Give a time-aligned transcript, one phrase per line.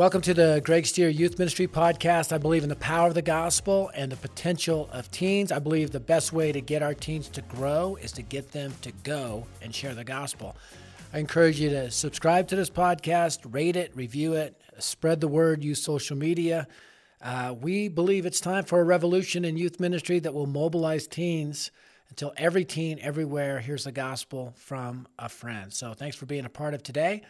[0.00, 2.32] Welcome to the Greg Stier Youth Ministry Podcast.
[2.32, 5.52] I believe in the power of the gospel and the potential of teens.
[5.52, 8.72] I believe the best way to get our teens to grow is to get them
[8.80, 10.56] to go and share the gospel.
[11.12, 15.62] I encourage you to subscribe to this podcast, rate it, review it, spread the word,
[15.62, 16.66] use social media.
[17.20, 21.70] Uh, we believe it's time for a revolution in youth ministry that will mobilize teens
[22.08, 25.74] until every teen everywhere hears the gospel from a friend.
[25.74, 27.20] So thanks for being a part of today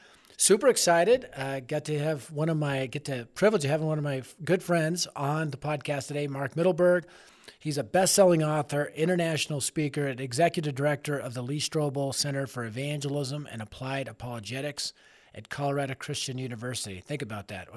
[0.40, 1.28] super excited.
[1.36, 4.22] Uh, got to have one of my get to privilege of having one of my
[4.44, 7.04] good friends on the podcast today, Mark Mittelberg.
[7.58, 12.64] He's a best-selling author, international speaker, and executive director of the Lee Strobel Center for
[12.64, 14.94] Evangelism and Applied Apologetics
[15.34, 17.00] at Colorado Christian University.
[17.00, 17.68] Think about that.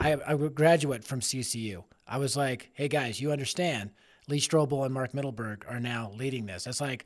[0.00, 1.82] I, I a graduate from CCU.
[2.06, 3.90] I was like, hey guys, you understand?
[4.28, 6.68] Lee Strobel and Mark Mittelberg are now leading this.
[6.68, 7.04] It's like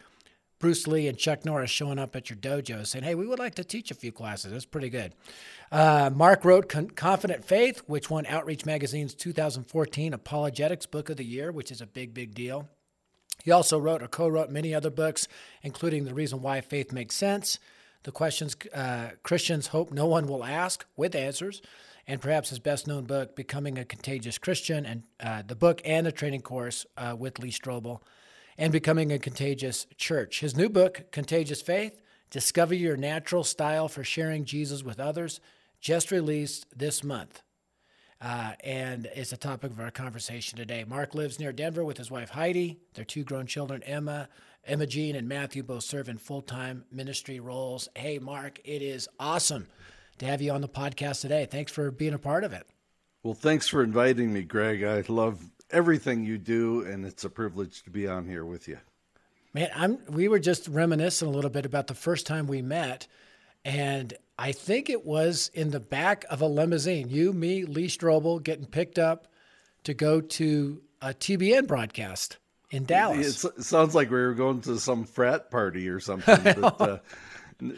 [0.58, 3.56] Bruce Lee and Chuck Norris showing up at your dojo saying, Hey, we would like
[3.56, 4.52] to teach a few classes.
[4.52, 5.14] That's pretty good.
[5.70, 11.24] Uh, Mark wrote Con- Confident Faith, which won Outreach Magazine's 2014 Apologetics Book of the
[11.24, 12.68] Year, which is a big, big deal.
[13.44, 15.28] He also wrote or co wrote many other books,
[15.62, 17.58] including The Reason Why Faith Makes Sense,
[18.04, 21.60] The Questions uh, Christians Hope No One Will Ask, with answers,
[22.06, 26.06] and perhaps his best known book, Becoming a Contagious Christian, and uh, the book and
[26.06, 28.00] the training course uh, with Lee Strobel
[28.58, 30.40] and becoming a contagious church.
[30.40, 35.40] His new book, Contagious Faith Discover Your Natural Style for Sharing Jesus with Others,
[35.80, 37.42] just released this month.
[38.20, 40.84] Uh, and it's a topic of our conversation today.
[40.88, 44.28] Mark lives near Denver with his wife Heidi, their two grown children, Emma,
[44.64, 47.88] Emma Jean, and Matthew, both serve in full time ministry roles.
[47.94, 49.68] Hey, Mark, it is awesome
[50.18, 51.46] to have you on the podcast today.
[51.48, 52.66] Thanks for being a part of it.
[53.22, 54.82] Well, thanks for inviting me, Greg.
[54.82, 58.78] I love everything you do, and it's a privilege to be on here with you.
[59.54, 59.98] Man, I'm.
[60.08, 63.06] We were just reminiscing a little bit about the first time we met,
[63.64, 67.08] and I think it was in the back of a limousine.
[67.08, 69.28] You, me, Lee Strobel, getting picked up
[69.84, 72.38] to go to a TBN broadcast
[72.70, 73.44] in Dallas.
[73.44, 76.42] It sounds like we were going to some frat party or something.
[76.60, 76.98] but, uh,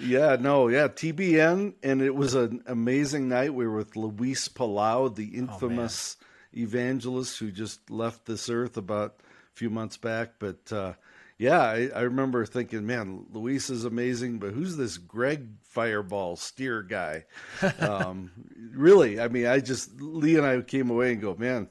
[0.01, 3.55] yeah, no, yeah, TBN, and it was an amazing night.
[3.55, 6.25] We were with Luis Palau, the oh, infamous oh,
[6.57, 10.35] evangelist who just left this earth about a few months back.
[10.39, 10.95] But uh,
[11.39, 16.83] yeah, I, I, remember thinking, man, Luis is amazing, but who's this Greg Fireball Stier
[16.83, 17.25] guy?
[17.79, 18.31] um,
[18.73, 21.69] really, I mean, I just Lee and I came away and go, man,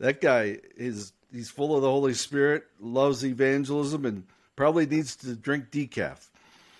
[0.00, 4.24] that guy is he's full of the Holy Spirit, loves evangelism, and
[4.56, 6.28] probably needs to drink decaf.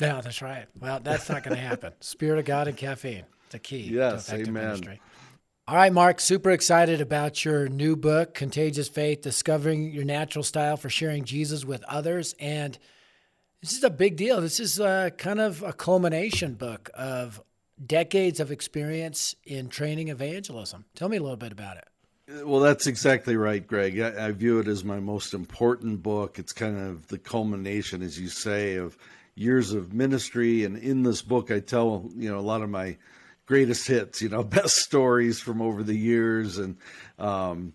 [0.00, 0.66] Yeah, that's right.
[0.80, 1.92] Well, that's not going to happen.
[2.00, 3.24] Spirit of God and caffeine.
[3.50, 3.82] The key.
[3.82, 4.52] Yes, amen.
[4.52, 5.00] Ministry.
[5.66, 10.76] All right, Mark, super excited about your new book, Contagious Faith Discovering Your Natural Style
[10.76, 12.34] for Sharing Jesus with Others.
[12.38, 12.78] And
[13.62, 14.42] this is a big deal.
[14.42, 17.42] This is a, kind of a culmination book of
[17.82, 20.84] decades of experience in training evangelism.
[20.94, 22.44] Tell me a little bit about it.
[22.44, 23.98] Well, that's exactly right, Greg.
[23.98, 26.38] I, I view it as my most important book.
[26.38, 28.98] It's kind of the culmination, as you say, of
[29.34, 30.64] years of ministry.
[30.64, 32.98] And in this book, I tell, you know, a lot of my
[33.46, 36.76] greatest hits, you know, best stories from over the years and
[37.18, 37.72] um,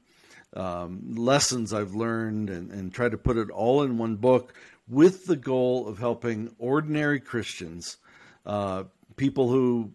[0.56, 4.53] um, lessons I've learned and, and try to put it all in one book
[4.88, 7.97] with the goal of helping ordinary Christians,
[8.46, 8.85] uh,
[9.16, 9.94] people who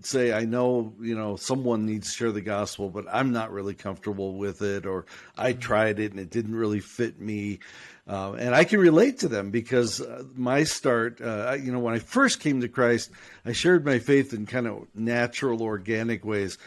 [0.00, 3.74] say, I know, you know, someone needs to share the gospel, but I'm not really
[3.74, 7.60] comfortable with it, or I tried it and it didn't really fit me.
[8.06, 11.94] Uh, and I can relate to them because uh, my start, uh, you know, when
[11.94, 13.10] I first came to Christ,
[13.46, 16.58] I shared my faith in kind of natural, organic ways.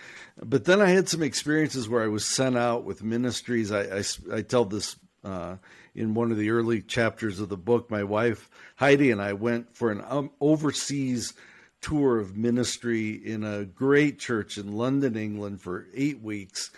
[0.43, 3.71] But then I had some experiences where I was sent out with ministries.
[3.71, 5.57] I, I, I tell this uh,
[5.93, 7.91] in one of the early chapters of the book.
[7.91, 11.33] My wife, Heidi, and I went for an um, overseas
[11.81, 16.71] tour of ministry in a great church in London, England for eight weeks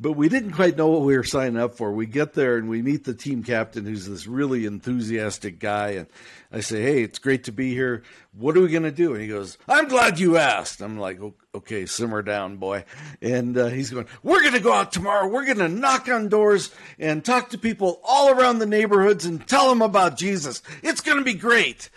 [0.00, 1.92] but we didn't quite know what we were signing up for.
[1.92, 5.90] We get there and we meet the team captain, who's this really enthusiastic guy.
[5.90, 6.06] And
[6.50, 8.02] I say, Hey, it's great to be here.
[8.32, 9.12] What are we going to do?
[9.12, 10.80] And he goes, I'm glad you asked.
[10.80, 11.20] I'm like,
[11.54, 12.84] Okay, simmer down, boy.
[13.20, 15.28] And uh, he's going, We're going to go out tomorrow.
[15.28, 19.46] We're going to knock on doors and talk to people all around the neighborhoods and
[19.46, 20.62] tell them about Jesus.
[20.82, 21.90] It's going to be great.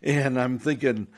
[0.00, 1.08] And I'm thinking,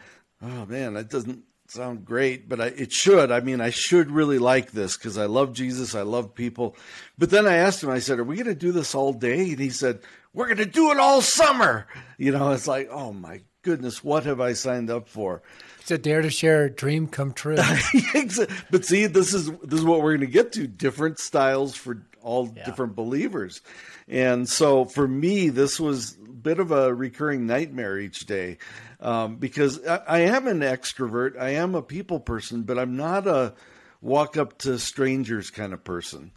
[0.43, 3.31] Oh man, that doesn't sound great, but I, it should.
[3.31, 5.95] I mean, I should really like this because I love Jesus.
[5.95, 6.77] I love people.
[7.19, 9.51] But then I asked him, I said, Are we going to do this all day?
[9.51, 10.01] And he said,
[10.33, 11.87] We're going to do it all summer.
[12.19, 15.43] You know, it's like, Oh my goodness, what have I signed up for?
[15.81, 17.57] It's a dare to share a dream come true.
[18.71, 22.07] but see, this is this is what we're going to get to different styles for
[22.21, 22.65] all yeah.
[22.65, 23.63] different believers.
[24.07, 28.59] And so for me, this was bit of a recurring nightmare each day
[29.01, 31.39] um, because I, I, am an extrovert.
[31.39, 33.55] I am a people person, but I'm not a
[34.01, 36.33] walk up to strangers kind of person.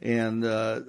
[0.00, 0.80] And uh,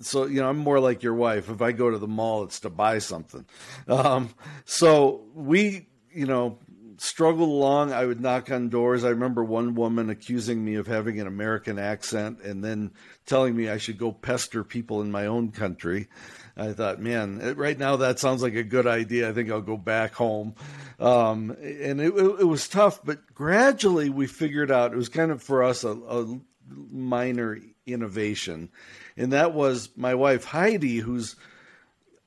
[0.00, 1.48] so, you know, I'm more like your wife.
[1.48, 3.46] If I go to the mall, it's to buy something.
[3.88, 4.34] Um,
[4.64, 6.58] so we, you know,
[6.98, 7.92] struggled along.
[7.92, 9.04] I would knock on doors.
[9.04, 12.92] I remember one woman accusing me of having an American accent and then
[13.26, 16.08] telling me I should go pester people in my own country.
[16.56, 19.28] I thought, man, right now that sounds like a good idea.
[19.28, 20.54] I think I'll go back home.
[21.00, 25.42] Um, and it, it, was tough, but gradually we figured out it was kind of
[25.42, 28.70] for us a, a minor innovation.
[29.16, 31.36] And that was my wife, Heidi, who's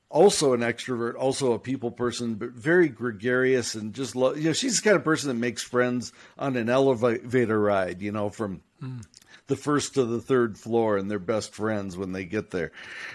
[0.08, 4.38] also an extrovert, also a people person, but very gregarious and just love.
[4.38, 8.02] You know, she's the kind of person that makes friends on an elevator ride.
[8.02, 9.04] You know, from mm.
[9.46, 12.72] The first to the third floor, and they're best friends when they get there.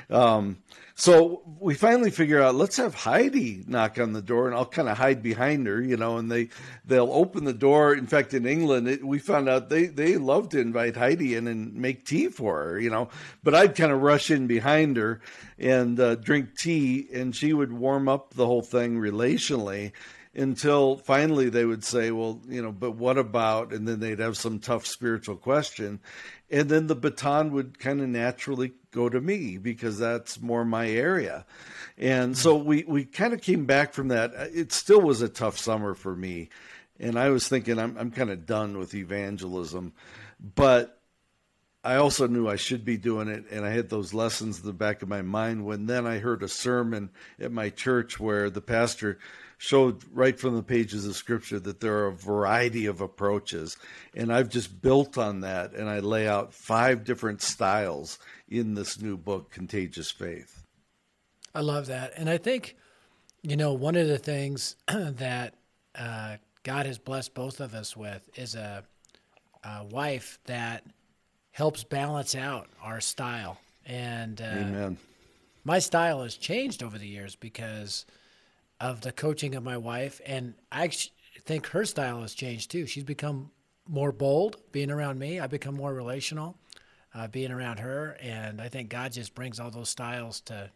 [0.09, 0.57] Um,
[0.95, 4.87] so we finally figure out let's have Heidi knock on the door, and I'll kind
[4.87, 6.49] of hide behind her, you know, and they
[6.85, 7.93] they'll open the door.
[7.93, 11.47] In fact, in England, it, we found out they they love to invite Heidi in
[11.47, 13.09] and make tea for her, you know.
[13.43, 15.21] But I'd kind of rush in behind her
[15.57, 19.91] and uh, drink tea, and she would warm up the whole thing relationally
[20.33, 23.73] until finally they would say, well, you know, but what about?
[23.73, 25.99] And then they'd have some tough spiritual question.
[26.49, 30.89] And then the baton would kind of naturally go to me because that's more my
[30.89, 31.45] area.
[31.97, 34.31] And so we, we kind of came back from that.
[34.53, 36.49] It still was a tough summer for me.
[36.99, 39.93] And I was thinking, I'm, I'm kind of done with evangelism.
[40.39, 40.97] But
[41.83, 44.73] I also knew I should be doing it, and I had those lessons in the
[44.73, 45.65] back of my mind.
[45.65, 49.17] When then I heard a sermon at my church where the pastor
[49.61, 53.77] showed right from the pages of scripture that there are a variety of approaches.
[54.15, 58.17] And I've just built on that and I lay out five different styles
[58.49, 60.63] in this new book, Contagious Faith.
[61.53, 62.13] I love that.
[62.17, 62.75] And I think,
[63.43, 65.53] you know, one of the things that
[65.93, 68.83] uh, God has blessed both of us with is a,
[69.63, 70.83] a wife that
[71.51, 73.59] helps balance out our style.
[73.85, 74.97] And uh, Amen.
[75.63, 78.07] my style has changed over the years because–
[78.81, 80.89] of the coaching of my wife, and I
[81.45, 82.87] think her style has changed too.
[82.87, 83.51] She's become
[83.87, 85.39] more bold being around me.
[85.39, 86.57] I become more relational
[87.13, 90.71] uh, being around her, and I think God just brings all those styles to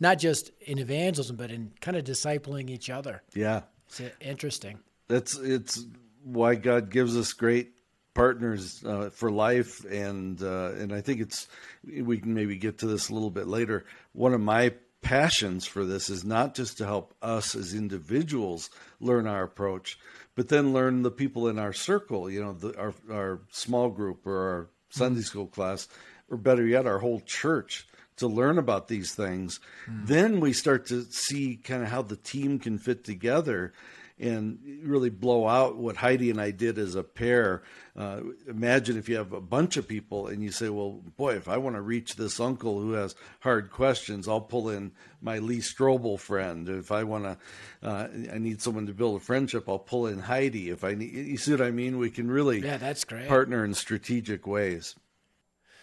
[0.00, 3.22] not just in evangelism, but in kind of discipling each other.
[3.34, 4.78] Yeah, it's interesting.
[5.08, 5.84] That's it's
[6.24, 7.72] why God gives us great
[8.14, 11.48] partners uh, for life, and uh, and I think it's
[11.84, 13.84] we can maybe get to this a little bit later.
[14.12, 14.72] One of my
[15.02, 18.70] passions for this is not just to help us as individuals
[19.00, 19.98] learn our approach,
[20.34, 24.26] but then learn the people in our circle, you know, the, our, our small group
[24.26, 25.88] or our Sunday school class,
[26.30, 29.58] or better yet, our whole church to learn about these things.
[29.88, 30.06] Mm.
[30.06, 33.72] Then we start to see kind of how the team can fit together
[34.18, 37.62] and really blow out what Heidi and I did as a pair.
[37.96, 41.48] Uh, imagine if you have a bunch of people and you say, well, boy, if
[41.48, 45.58] I want to reach this uncle who has hard questions, I'll pull in my Lee
[45.58, 46.68] Strobel friend.
[46.68, 47.38] If I want to,
[47.82, 50.70] uh, I need someone to build a friendship, I'll pull in Heidi.
[50.70, 51.98] If I need, you see what I mean?
[51.98, 53.28] We can really yeah, that's great.
[53.28, 54.94] partner in strategic ways.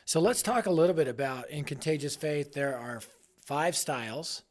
[0.05, 3.01] So let's talk a little bit about in Contagious Faith, there are
[3.45, 4.41] five styles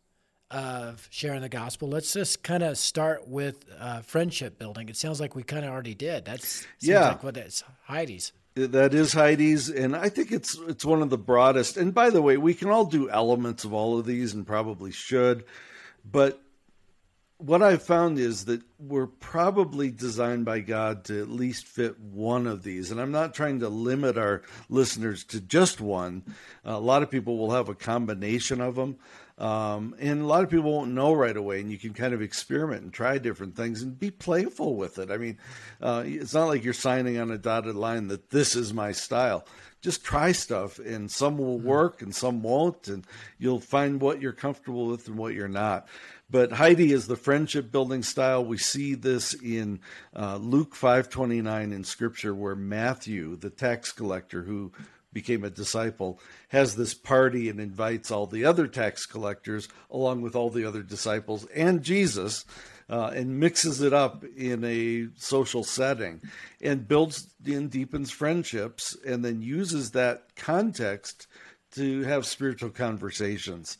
[0.51, 1.89] of sharing the gospel.
[1.89, 4.89] Let's just kind of start with uh, friendship building.
[4.89, 6.25] It sounds like we kind of already did.
[6.25, 7.09] That's yeah.
[7.09, 8.33] like what it's Heidi's.
[8.55, 11.77] That is Heidi's, and I think it's it's one of the broadest.
[11.77, 14.91] And by the way, we can all do elements of all of these, and probably
[14.91, 15.45] should.
[16.05, 16.43] But
[17.39, 22.49] what I've found is that we're probably designed by God to at least fit one
[22.49, 22.91] of these.
[22.91, 26.25] And I'm not trying to limit our listeners to just one.
[26.65, 28.97] A lot of people will have a combination of them.
[29.39, 32.21] Um, and a lot of people won't know right away, and you can kind of
[32.21, 35.13] experiment and try different things and be playful with it.
[35.13, 35.39] I mean,
[35.81, 39.47] uh, it's not like you're signing on a dotted line that this is my style.
[39.81, 41.69] Just try stuff, and some will mm-hmm.
[41.69, 43.07] work and some won't, and
[43.39, 45.87] you'll find what you're comfortable with and what you're not.
[46.29, 48.45] But Heidi is the friendship building style.
[48.45, 49.81] We see this in
[50.15, 54.73] uh, Luke 5:29 in Scripture, where Matthew, the tax collector, who
[55.19, 60.37] became a disciple, has this party and invites all the other tax collectors along with
[60.37, 62.45] all the other disciples and Jesus.
[62.91, 66.23] Uh, and mixes it up in a social setting
[66.63, 71.27] and builds and deepens friendships and then uses that context
[71.73, 73.77] to have spiritual conversations.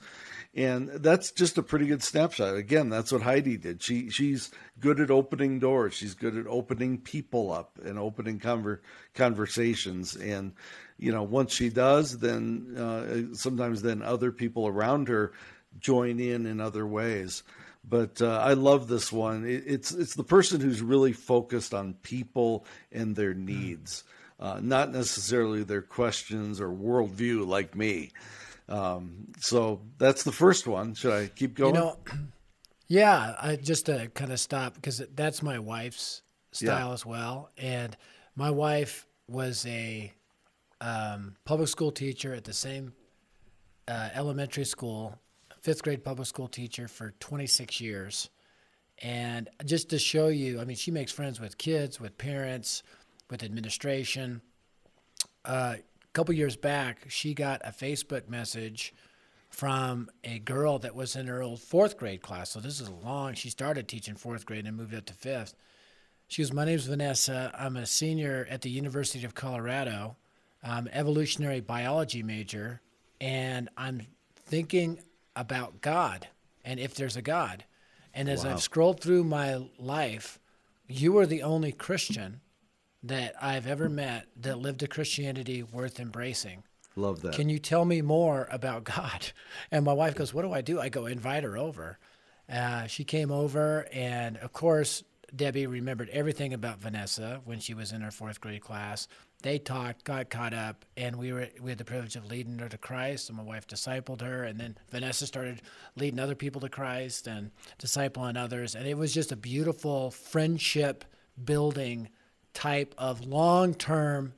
[0.55, 2.57] And that's just a pretty good snapshot.
[2.57, 3.83] Again that's what heidi did.
[3.83, 5.95] She she's good at opening doors.
[5.95, 8.81] She's good at opening people up and opening conver-
[9.15, 10.17] conversations.
[10.17, 10.53] And
[10.99, 15.33] you know, once she does, then uh, sometimes then other people around her
[15.79, 17.43] join in in other ways.
[17.89, 19.47] But uh, I love this one.
[19.47, 24.05] It, it's it's the person who's really focused on people and their needs.
[24.41, 28.13] uh, not necessarily their questions or worldview like me.
[28.69, 30.95] Um, so that's the first one.
[30.95, 31.75] Should I keep going?
[31.75, 31.97] You know,
[32.89, 36.95] yeah, I just to kind of stop because that's my wife's style yeah.
[36.95, 37.51] as well.
[37.57, 37.97] And
[38.37, 40.13] my wife was a
[40.81, 42.93] um, public school teacher at the same
[43.89, 45.19] uh, elementary school,
[45.61, 48.31] fifth grade public school teacher for 26 years.
[49.01, 52.83] And just to show you, I mean, she makes friends with kids, with parents,
[53.31, 54.41] with administration.
[55.45, 58.93] Uh, a couple years back, she got a Facebook message
[59.51, 62.51] from a girl that was in her old fourth grade class.
[62.51, 63.35] So this is a long.
[63.35, 65.55] She started teaching fourth grade and moved up to fifth.
[66.27, 67.51] She goes, My name's Vanessa.
[67.59, 70.17] I'm a senior at the University of Colorado.
[70.63, 72.81] I'm evolutionary biology major,
[73.21, 74.03] and I'm
[74.47, 75.01] thinking
[75.37, 76.29] about God
[76.65, 77.65] and if there's a God.
[78.13, 78.53] And as wow.
[78.53, 80.39] I've scrolled through my life,
[80.89, 82.41] you are the only Christian
[83.03, 86.65] that I've ever met that lived a Christianity worth embracing.
[86.97, 87.35] Love that.
[87.35, 89.29] Can you tell me more about God?
[89.71, 90.81] And my wife goes, What do I do?
[90.81, 91.99] I go, Invite her over.
[92.51, 97.93] Uh, she came over, and of course, Debbie remembered everything about Vanessa when she was
[97.93, 99.07] in her fourth grade class.
[99.43, 102.69] They talked, got caught up, and we were we had the privilege of leading her
[102.69, 103.29] to Christ.
[103.29, 105.63] And my wife discipled her, and then Vanessa started
[105.95, 108.75] leading other people to Christ and discipling others.
[108.75, 111.05] And it was just a beautiful friendship
[111.45, 112.09] building
[112.53, 114.33] type of long term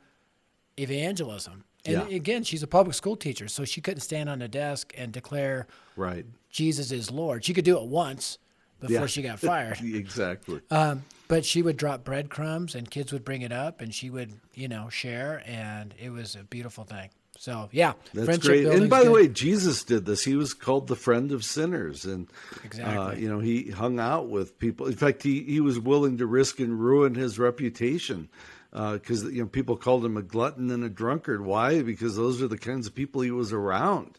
[0.78, 1.64] evangelism.
[1.86, 2.16] And yeah.
[2.16, 5.66] again, she's a public school teacher, so she couldn't stand on a desk and declare
[5.96, 7.44] right Jesus is Lord.
[7.44, 8.38] She could do it once
[8.80, 9.06] before yeah.
[9.06, 9.80] she got fired.
[9.80, 10.60] exactly.
[10.70, 14.32] Um, but she would drop breadcrumbs, and kids would bring it up, and she would,
[14.54, 17.08] you know, share, and it was a beautiful thing.
[17.38, 18.66] So yeah, that's great.
[18.66, 20.24] And by the way, Jesus did this.
[20.24, 22.28] He was called the friend of sinners, and
[22.64, 22.96] exactly.
[22.96, 24.86] uh, you know he hung out with people.
[24.86, 28.28] In fact, he he was willing to risk and ruin his reputation
[28.72, 31.42] because uh, you know people called him a glutton and a drunkard.
[31.42, 31.80] Why?
[31.80, 34.18] Because those are the kinds of people he was around.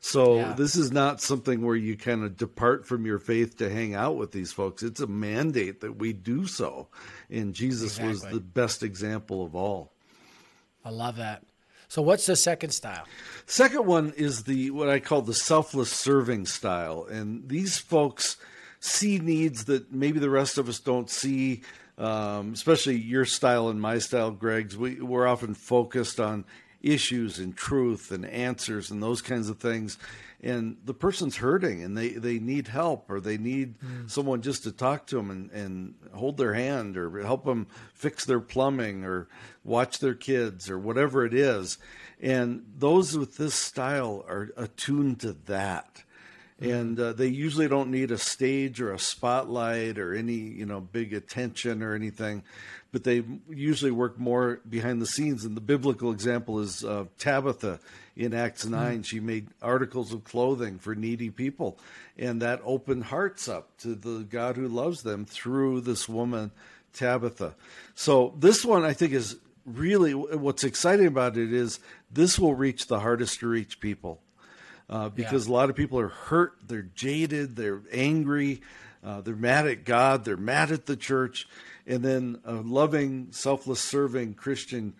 [0.00, 0.52] So yeah.
[0.54, 4.16] this is not something where you kind of depart from your faith to hang out
[4.16, 4.82] with these folks.
[4.82, 6.88] It's a mandate that we do so,
[7.28, 8.08] and Jesus exactly.
[8.08, 9.92] was the best example of all.
[10.84, 11.42] I love that.
[11.88, 13.04] So what's the second style?
[13.46, 18.38] Second one is the what I call the selfless serving style, and these folks
[18.78, 21.60] see needs that maybe the rest of us don't see
[22.00, 26.46] um, especially your style and my style, Greg's, we, we're often focused on
[26.82, 29.98] issues and truth and answers and those kinds of things.
[30.42, 34.10] And the person's hurting and they, they need help or they need mm.
[34.10, 38.24] someone just to talk to them and, and hold their hand or help them fix
[38.24, 39.28] their plumbing or
[39.64, 41.76] watch their kids or whatever it is.
[42.22, 46.04] And those with this style are attuned to that
[46.60, 50.80] and uh, they usually don't need a stage or a spotlight or any you know
[50.80, 52.42] big attention or anything
[52.92, 57.80] but they usually work more behind the scenes and the biblical example is uh, tabitha
[58.16, 58.72] in acts hmm.
[58.72, 59.04] 9 mm.
[59.04, 61.78] she made articles of clothing for needy people
[62.18, 66.50] and that opened hearts up to the god who loves them through this woman
[66.92, 67.54] tabitha
[67.94, 72.86] so this one i think is really what's exciting about it is this will reach
[72.86, 74.20] the hardest to reach people
[74.90, 75.52] uh, because yeah.
[75.52, 78.60] a lot of people are hurt, they're jaded, they're angry,
[79.04, 81.48] uh, they're mad at God, they're mad at the church,
[81.86, 84.94] and then a loving, selfless, serving Christian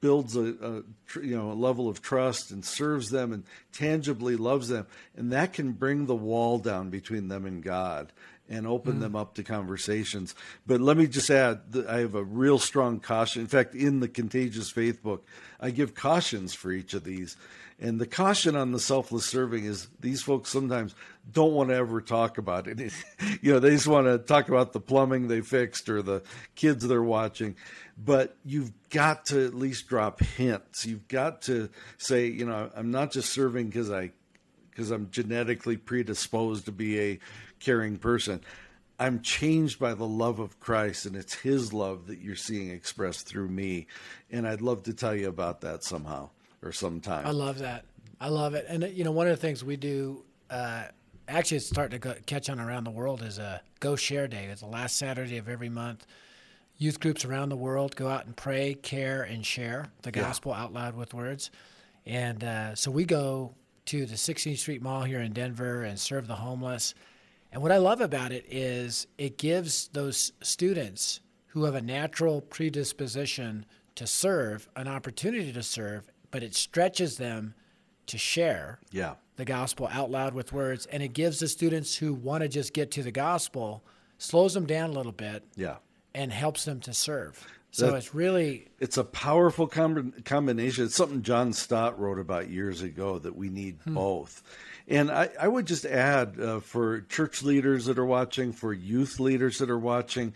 [0.00, 4.68] builds a, a, you know a level of trust and serves them and tangibly loves
[4.68, 8.12] them, and that can bring the wall down between them and God
[8.48, 9.00] and open mm.
[9.00, 10.34] them up to conversations.
[10.66, 13.42] But let me just add that I have a real strong caution.
[13.42, 15.26] In fact, in the Contagious Faith book,
[15.60, 17.36] I give cautions for each of these.
[17.80, 20.96] And the caution on the selfless serving is these folks sometimes
[21.30, 22.80] don't want to ever talk about it.
[23.40, 26.22] you know, they just want to talk about the plumbing they fixed or the
[26.56, 27.54] kids they're watching.
[27.96, 30.86] But you've got to at least drop hints.
[30.86, 31.68] You've got to
[31.98, 34.10] say, you know, I'm not just serving because I
[34.70, 37.18] because I'm genetically predisposed to be a
[37.58, 38.40] caring person.
[39.00, 43.26] I'm changed by the love of Christ, and it's His love that you're seeing expressed
[43.26, 43.86] through me.
[44.30, 46.30] And I'd love to tell you about that somehow
[46.62, 47.26] or sometime.
[47.26, 47.84] I love that.
[48.20, 48.66] I love it.
[48.68, 50.84] And you know, one of the things we do, uh,
[51.28, 54.46] actually, it's starting to go, catch on around the world is a Go Share Day.
[54.46, 56.06] It's the last Saturday of every month.
[56.76, 60.62] Youth groups around the world go out and pray, care, and share the gospel yeah.
[60.62, 61.50] out loud with words.
[62.06, 63.54] And uh, so we go
[63.86, 66.94] to the 16th Street Mall here in Denver and serve the homeless.
[67.52, 72.40] And what I love about it is it gives those students who have a natural
[72.40, 77.54] predisposition to serve an opportunity to serve but it stretches them
[78.06, 79.14] to share yeah.
[79.36, 80.86] the gospel out loud with words.
[80.86, 83.82] And it gives the students who want to just get to the gospel,
[84.18, 85.44] slows them down a little bit.
[85.56, 85.76] Yeah.
[86.14, 87.46] And helps them to serve.
[87.70, 90.84] So that, it's really it's a powerful com- combination.
[90.84, 93.94] It's something John Stott wrote about years ago that we need hmm.
[93.94, 94.42] both.
[94.88, 99.20] And I, I, would just add uh, for church leaders that are watching, for youth
[99.20, 100.32] leaders that are watching,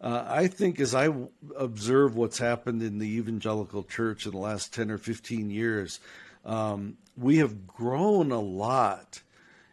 [0.00, 1.08] uh, I think as I
[1.56, 6.00] observe what's happened in the evangelical church in the last 10 or 15 years,
[6.44, 9.22] um, we have grown a lot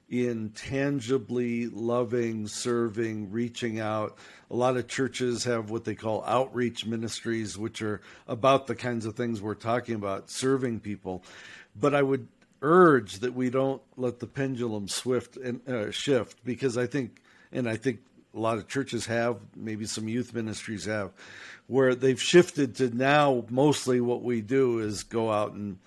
[0.10, 4.18] in tangibly loving, serving, reaching out.
[4.52, 9.06] A lot of churches have what they call outreach ministries, which are about the kinds
[9.06, 11.24] of things we're talking about, serving people.
[11.76, 12.28] But I would
[12.62, 17.68] urge that we don't let the pendulum swift and uh, shift because I think, and
[17.68, 18.00] I think
[18.36, 21.12] a lot of churches have, maybe some youth ministries have,
[21.68, 25.78] where they've shifted to now mostly what we do is go out and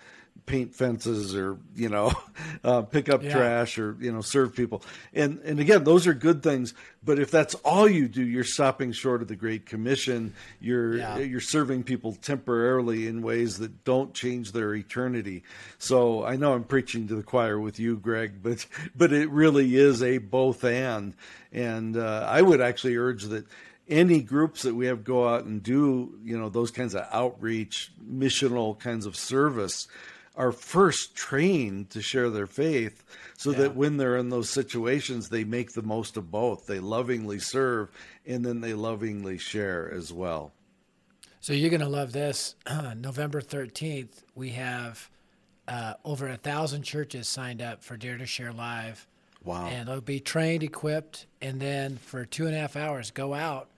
[0.46, 2.12] paint fences or you know
[2.64, 3.32] uh, pick up yeah.
[3.32, 4.80] trash or you know serve people
[5.12, 6.72] and and again those are good things
[7.04, 11.18] but if that's all you do you're stopping short of the great commission you're yeah.
[11.18, 15.42] you're serving people temporarily in ways that don't change their eternity
[15.78, 19.74] so i know i'm preaching to the choir with you greg but but it really
[19.76, 21.14] is a both and
[21.52, 23.44] and uh, i would actually urge that
[23.88, 27.92] any groups that we have go out and do you know those kinds of outreach
[28.08, 29.88] missional kinds of service
[30.37, 33.05] are first trained to share their faith
[33.37, 33.59] so yeah.
[33.59, 36.66] that when they're in those situations they make the most of both.
[36.66, 37.90] They lovingly serve
[38.26, 40.52] and then they lovingly share as well.
[41.40, 42.55] So you're going to love this.
[42.97, 45.11] November 13th we have
[45.69, 49.07] uh, over a thousand churches signed up for dare to share live.
[49.43, 49.66] Wow.
[49.66, 53.69] And they'll be trained equipped and then for two and a half hours go out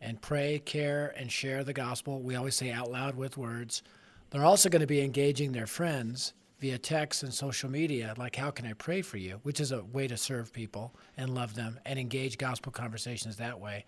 [0.00, 2.20] and pray care and share the gospel.
[2.20, 3.82] We always say out loud with words
[4.30, 8.50] they're also going to be engaging their friends via text and social media, like how
[8.50, 11.78] can I pray for you, which is a way to serve people and love them
[11.86, 13.84] and engage gospel conversations that way.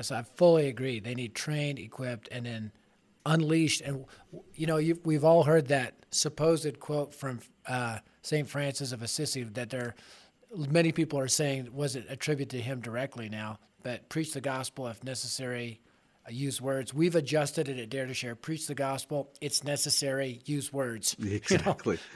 [0.00, 1.00] So I fully agree.
[1.00, 2.72] They need trained, equipped, and then
[3.24, 3.80] unleashed.
[3.82, 4.04] And
[4.54, 9.70] you know, we've all heard that supposed quote from uh, Saint Francis of Assisi that
[9.70, 9.94] there,
[10.54, 15.02] many people are saying wasn't attributed to him directly now, but preach the gospel if
[15.04, 15.80] necessary,
[16.28, 16.92] use words.
[16.92, 18.34] We've adjusted it at Dare to Share.
[18.34, 19.32] Preach the gospel.
[19.40, 20.40] It's necessary.
[20.44, 21.16] Use words.
[21.22, 21.98] Exactly.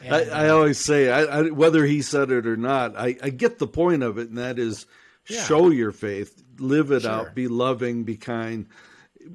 [0.00, 0.16] You know?
[0.16, 3.14] and, I, I, uh, always say, I, I, whether he said it or not, I,
[3.14, 4.86] get the point of it, and that is
[5.28, 5.42] yeah.
[5.42, 7.10] show your faith, live it sure.
[7.10, 8.66] out, be loving, be kind.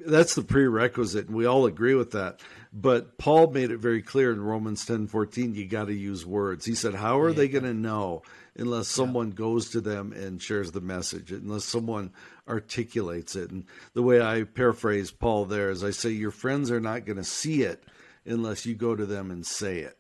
[0.06, 2.40] That's the prerequisite, and we all agree with that.
[2.72, 5.56] But Paul made it very clear in Romans ten fourteen.
[5.56, 6.66] You got to use words.
[6.66, 7.36] He said, "How are yeah.
[7.36, 8.24] they going to know
[8.56, 9.36] unless someone yeah.
[9.36, 11.32] goes to them and shares the message?
[11.32, 12.12] Unless someone
[12.48, 13.52] articulates it.
[13.52, 17.18] And the way I paraphrase Paul there is I say, Your friends are not going
[17.18, 17.84] to see it
[18.26, 19.98] unless you go to them and say it.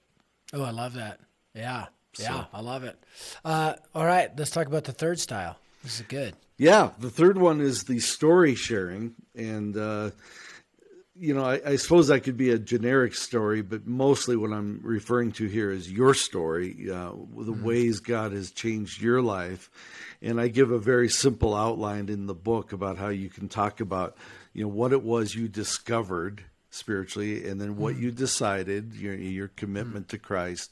[0.53, 1.19] Oh, I love that.
[1.53, 1.87] Yeah.
[2.19, 2.45] Yeah, so.
[2.53, 3.03] I love it.
[3.43, 5.57] Uh, all right, let's talk about the third style.
[5.81, 6.35] This is good.
[6.57, 9.15] Yeah, the third one is the story sharing.
[9.35, 10.11] And, uh,
[11.15, 14.79] you know, I, I, suppose that could be a generic story, but mostly what I'm
[14.83, 19.69] referring to here is your story, uh, the mm ways God has changed your life
[20.23, 23.81] and I give a very simple outline in the book about how you can talk
[23.81, 24.15] about,
[24.53, 27.99] you know, what it was you discovered spiritually, and then what mm.
[27.99, 30.09] you decided, your your commitment mm.
[30.11, 30.71] to Christ,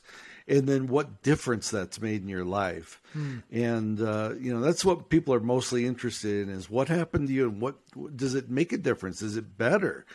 [0.51, 3.01] and then what difference that's made in your life.
[3.15, 3.43] Mm.
[3.51, 7.33] And uh, you know, that's what people are mostly interested in: is what happened to
[7.33, 7.75] you, and what
[8.15, 9.21] does it make a difference?
[9.21, 10.05] Is it better?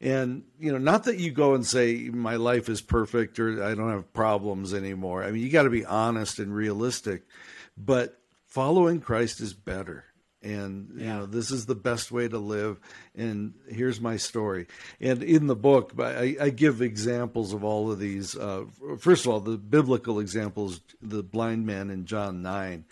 [0.00, 3.74] And you know, not that you go and say my life is perfect or I
[3.74, 5.24] don't have problems anymore.
[5.24, 7.22] I mean, you got to be honest and realistic,
[7.76, 10.04] but following Christ is better.
[10.42, 12.78] And you know this is the best way to live.
[13.14, 14.66] And here's my story.
[15.00, 18.36] And in the book, I, I give examples of all of these.
[18.36, 18.64] Uh,
[18.98, 22.84] first of all, the biblical examples: the blind man in John nine,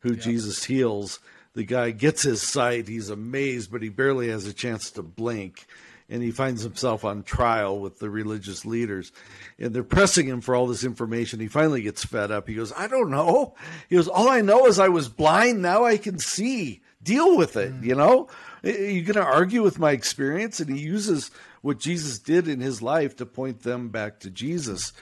[0.00, 1.18] who Jesus heals.
[1.54, 2.88] The guy gets his sight.
[2.88, 5.66] He's amazed, but he barely has a chance to blink
[6.12, 9.12] and he finds himself on trial with the religious leaders.
[9.58, 11.40] And they're pressing him for all this information.
[11.40, 12.46] He finally gets fed up.
[12.46, 13.54] He goes, I don't know.
[13.88, 15.62] He goes, All I know is I was blind.
[15.62, 16.82] Now I can see.
[17.02, 17.82] Deal with it, mm.
[17.82, 18.28] you know?
[18.62, 20.60] Are you going to argue with my experience?
[20.60, 21.30] And he uses
[21.62, 24.92] what Jesus did in his life to point them back to Jesus.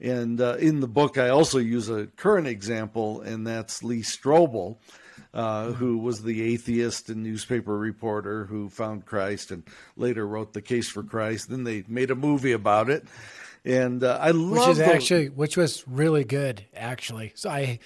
[0.00, 4.78] And uh, in the book, I also use a current example, and that's Lee Strobel
[5.32, 9.62] uh, who was the atheist and newspaper reporter who found Christ and
[9.96, 11.50] later wrote the case for Christ.
[11.50, 13.04] Then they made a movie about it,
[13.64, 17.32] and uh, I love which is actually which was really good actually.
[17.34, 17.78] So I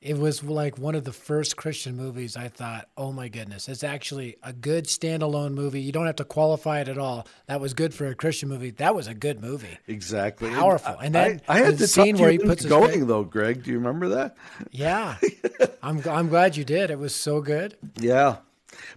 [0.00, 3.82] it was like one of the first Christian movies I thought, oh my goodness, it's
[3.82, 5.80] actually a good standalone movie.
[5.80, 7.26] You don't have to qualify it at all.
[7.46, 8.70] That was good for a Christian movie.
[8.70, 9.76] That was a good movie.
[9.88, 10.50] Exactly.
[10.50, 10.96] Powerful.
[10.98, 13.64] And, then I, I had the scene where he puts going though, Greg.
[13.64, 14.36] Do you remember that?
[14.70, 15.16] Yeah.
[15.82, 16.90] I'm I'm glad you did.
[16.90, 17.76] It was so good.
[17.98, 18.36] Yeah.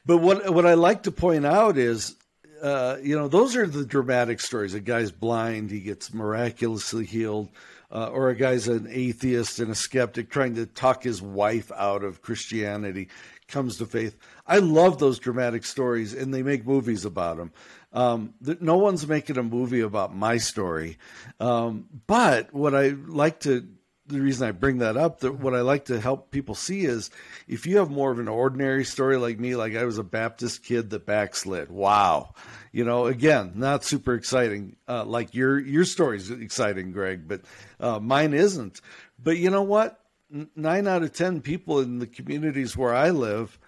[0.06, 2.16] But what what I like to point out is
[2.62, 4.76] uh, you know, those are the dramatic stories.
[4.76, 7.50] A guy's blind, he gets miraculously healed,
[7.92, 12.04] uh, or a guy's an atheist and a skeptic trying to talk his wife out
[12.04, 13.10] of Christianity,
[13.48, 14.18] comes to faith.
[14.48, 17.52] I love those dramatic stories, and they make movies about them.
[17.94, 20.98] Um, no one's making a movie about my story,
[21.40, 23.68] um, but what I like to
[24.12, 27.10] the reason I bring that up, that what I like to help people see is
[27.48, 30.64] if you have more of an ordinary story like me, like I was a Baptist
[30.64, 31.72] kid that backslid.
[31.72, 32.34] Wow.
[32.72, 34.78] You know, again, not super exciting.
[34.88, 37.42] Uh, like your, your story's exciting, Greg, but,
[37.80, 38.80] uh, mine isn't.
[39.22, 40.00] But you know what?
[40.56, 43.60] Nine out of 10 people in the communities where I live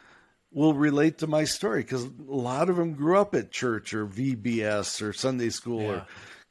[0.51, 4.07] will relate to my story because a lot of them grew up at church or
[4.07, 5.89] VBS or Sunday school yeah.
[5.89, 6.05] or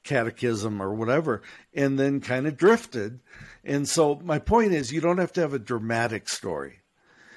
[0.05, 1.41] catechism or whatever,
[1.73, 3.21] and then kind of drifted
[3.65, 6.81] and so my point is, you don't have to have a dramatic story.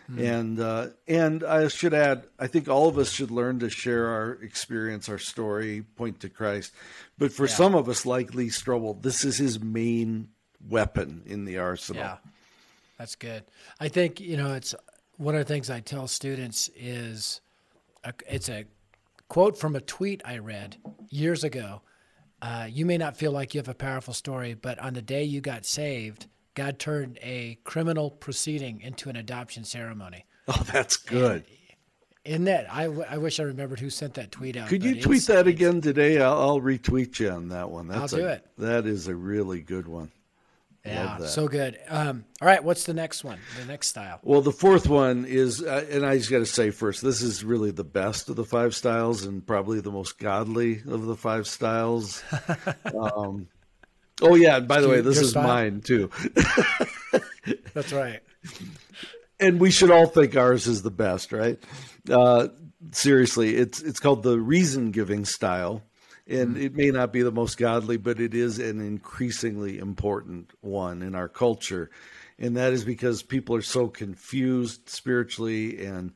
[0.07, 0.19] Hmm.
[0.19, 4.07] And uh, and I should add, I think all of us should learn to share
[4.07, 6.73] our experience, our story, point to Christ.
[7.17, 7.53] But for yeah.
[7.53, 10.29] some of us, like Lee Strobel, this is his main
[10.67, 12.03] weapon in the arsenal.
[12.03, 12.17] Yeah,
[12.97, 13.43] that's good.
[13.79, 14.75] I think you know it's
[15.17, 17.41] one of the things I tell students is
[18.03, 18.65] a, it's a
[19.27, 20.77] quote from a tweet I read
[21.09, 21.81] years ago
[22.45, 25.23] uh, you may not feel like you have a powerful story, but on the day
[25.23, 30.25] you got saved, God turned a criminal proceeding into an adoption ceremony.
[30.47, 31.43] Oh, that's good.
[32.23, 34.67] in that, I, w- I wish I remembered who sent that tweet out.
[34.67, 36.21] Could you tweet that again today?
[36.21, 37.87] I'll, I'll, retweet you on that one.
[37.87, 38.47] That's I'll do a, it.
[38.59, 40.11] That is a really good one.
[40.85, 41.79] Yeah, so good.
[41.89, 43.39] Um, all right, what's the next one?
[43.59, 44.19] The next style.
[44.21, 47.43] Well, the fourth one is, uh, and I just got to say first, this is
[47.43, 51.47] really the best of the five styles, and probably the most godly of the five
[51.47, 52.23] styles.
[53.01, 53.47] um,
[54.21, 55.47] oh yeah, and by the way, this is style?
[55.47, 56.09] mine too.
[57.73, 58.21] That's right.
[59.39, 61.61] And we should all think ours is the best, right?
[62.09, 62.47] Uh,
[62.91, 65.83] seriously, it's it's called the reason giving style
[66.27, 71.03] and it may not be the most godly, but it is an increasingly important one
[71.03, 71.91] in our culture.
[72.39, 76.11] And that is because people are so confused spiritually and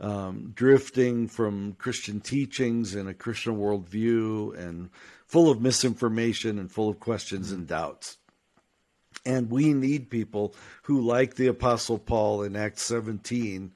[0.00, 4.90] um, drifting from Christian teachings and a Christian worldview and
[5.32, 8.18] full of misinformation and full of questions and doubts.
[9.24, 13.72] And we need people who, like the Apostle Paul in Acts 17,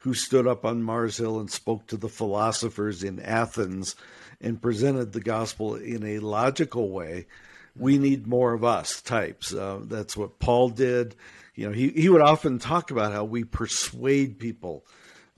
[0.00, 3.96] who stood up on Mars Hill and spoke to the philosophers in Athens
[4.38, 7.26] and presented the gospel in a logical way.
[7.74, 9.54] We need more of us types.
[9.54, 11.16] Uh, that's what Paul did.
[11.54, 14.84] You know, he, he would often talk about how we persuade people.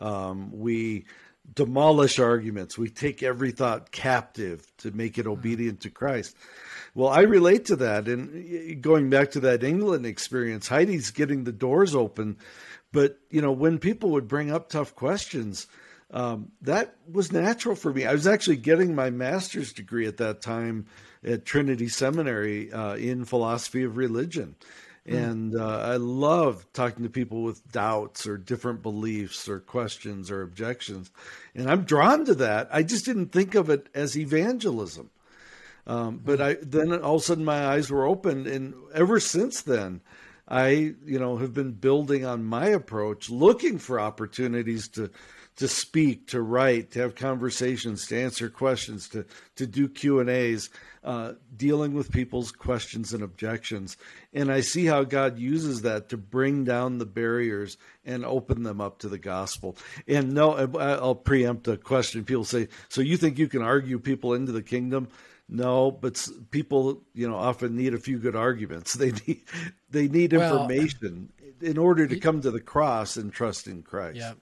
[0.01, 1.05] Um, we
[1.55, 2.79] demolish arguments.
[2.79, 6.37] We take every thought captive to make it obedient to Christ.
[6.95, 8.09] Well, I relate to that.
[8.09, 12.37] And going back to that England experience, Heidi's getting the doors open.
[12.93, 15.67] But, you know, when people would bring up tough questions,
[16.11, 18.05] um, that was natural for me.
[18.05, 20.87] I was actually getting my master's degree at that time
[21.25, 24.57] at Trinity Seminary uh, in philosophy of religion.
[25.07, 25.15] Hmm.
[25.15, 30.43] And uh, I love talking to people with doubts or different beliefs or questions or
[30.43, 31.11] objections.
[31.55, 32.69] And I'm drawn to that.
[32.73, 35.11] I just didn't think of it as evangelism.
[35.87, 36.45] Um, but hmm.
[36.45, 40.03] I then all of a sudden my eyes were opened, and ever since then,
[40.47, 40.69] I
[41.05, 45.11] you know have been building on my approach, looking for opportunities to
[45.57, 50.31] to speak, to write, to have conversations, to answer questions, to to do Q and
[50.31, 50.71] A's,
[51.05, 53.97] uh, dealing with people's questions and objections.
[54.33, 58.81] And I see how God uses that to bring down the barriers and open them
[58.81, 59.77] up to the gospel.
[60.07, 62.25] And no, I'll preempt a question.
[62.25, 65.09] People say, "So you think you can argue people into the kingdom?"
[65.53, 68.95] No, but people, you know, often need a few good arguments.
[69.01, 69.43] They need
[69.91, 74.19] they need well, information in order to come to the cross and trust in Christ.
[74.19, 74.35] Yeah.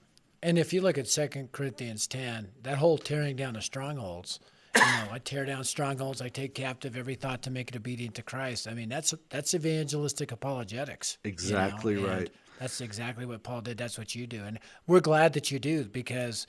[0.42, 4.38] And if you look at Second Corinthians 10, that whole tearing down of strongholds,
[4.74, 8.14] you know, I tear down strongholds, I take captive every thought to make it obedient
[8.16, 8.68] to Christ.
[8.68, 11.18] I mean, that's that's evangelistic apologetics.
[11.24, 12.08] Exactly you know?
[12.08, 12.30] right.
[12.60, 13.78] That's exactly what Paul did.
[13.78, 14.44] That's what you do.
[14.44, 16.46] And we're glad that you do because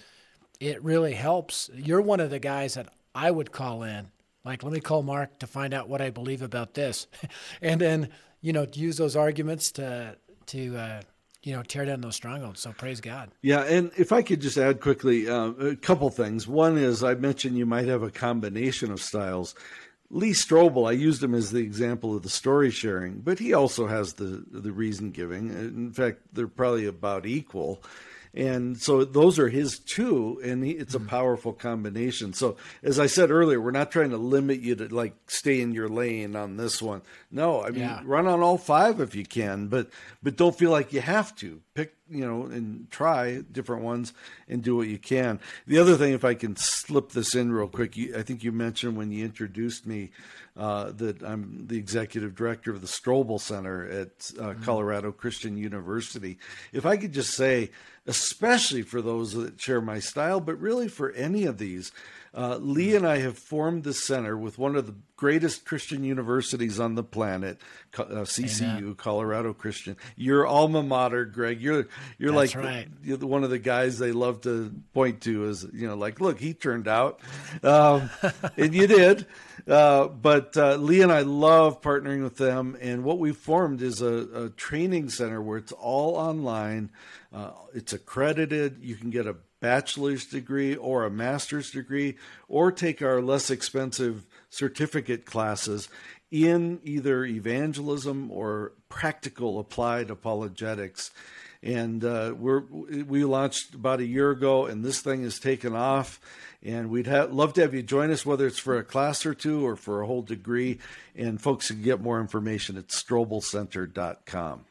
[0.60, 1.70] it really helps.
[1.74, 4.08] You're one of the guys that I would call in.
[4.44, 7.08] Like, let me call Mark to find out what I believe about this.
[7.62, 8.10] and then,
[8.42, 11.02] you know, use those arguments to to uh,
[11.44, 12.60] you know, tear down those strongholds.
[12.60, 13.32] So praise God.
[13.42, 16.48] Yeah, and if I could just add quickly uh, a couple things.
[16.48, 19.56] One is I mentioned you might have a combination of styles.
[20.12, 23.86] Lee Strobel, I used him as the example of the story sharing, but he also
[23.88, 25.50] has the the reason giving.
[25.50, 27.84] In fact, they're probably about equal.
[28.34, 31.08] And so those are his two, and he, it's a mm-hmm.
[31.08, 32.34] powerful combination.
[32.34, 35.74] So, as I said earlier, we're not trying to limit you to like stay in
[35.74, 37.02] your lane on this one.
[37.32, 38.02] No, I mean, yeah.
[38.04, 39.90] run on all five if you can, but
[40.22, 41.62] but don't feel like you have to.
[41.74, 44.14] Pick you know, and try different ones
[44.48, 45.40] and do what you can.
[45.68, 48.52] The other thing, if I can slip this in real quick, you, I think you
[48.52, 50.12] mentioned when you introduced me
[50.58, 54.64] uh, that I'm the executive director of the Strobel Center at uh, mm-hmm.
[54.64, 56.38] Colorado Christian University.
[56.74, 57.72] If I could just say,
[58.08, 61.92] especially for those that share my style, but really for any of these,
[62.36, 66.80] uh, Lee and I have formed the center with one of the greatest Christian universities
[66.80, 67.60] on the planet,
[67.98, 68.96] uh, CCU, Amen.
[68.96, 69.98] Colorado Christian.
[70.16, 71.60] Your alma mater, Greg.
[71.62, 71.88] You're
[72.18, 72.88] you're That's like right.
[73.04, 76.40] you're one of the guys they love to point to as you know, like look,
[76.40, 77.20] he turned out,
[77.64, 78.10] um,
[78.58, 79.26] and you did.
[79.68, 84.02] Uh, but uh, Lee and I love partnering with them, and what we formed is
[84.02, 86.92] a, a training center where it's all online.
[87.32, 88.80] Uh, it's accredited.
[88.82, 92.16] You can get a bachelor's degree or a master's degree,
[92.48, 95.90] or take our less expensive certificate classes
[96.32, 101.12] in either evangelism or practical applied apologetics.
[101.62, 106.20] And uh, we launched about a year ago, and this thing has taken off.
[106.64, 109.34] And we'd have, love to have you join us, whether it's for a class or
[109.34, 110.80] two or for a whole degree.
[111.16, 114.66] And folks can get more information at strobelcenter.com.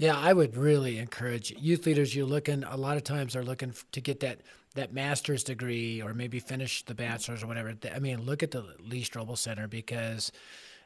[0.00, 2.16] Yeah, I would really encourage youth leaders.
[2.16, 4.40] You're looking a lot of times are looking to get that
[4.74, 7.74] that master's degree or maybe finish the bachelor's or whatever.
[7.94, 10.32] I mean, look at the Lee Strobel Center because,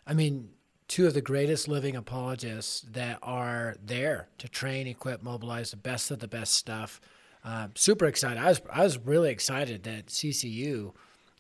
[0.05, 0.49] I mean,
[0.89, 6.11] two of the greatest living apologists that are there to train, equip, mobilize the best
[6.11, 7.01] of the best stuff.
[7.45, 8.43] Uh, super excited.
[8.43, 10.93] I was I was really excited that CCU,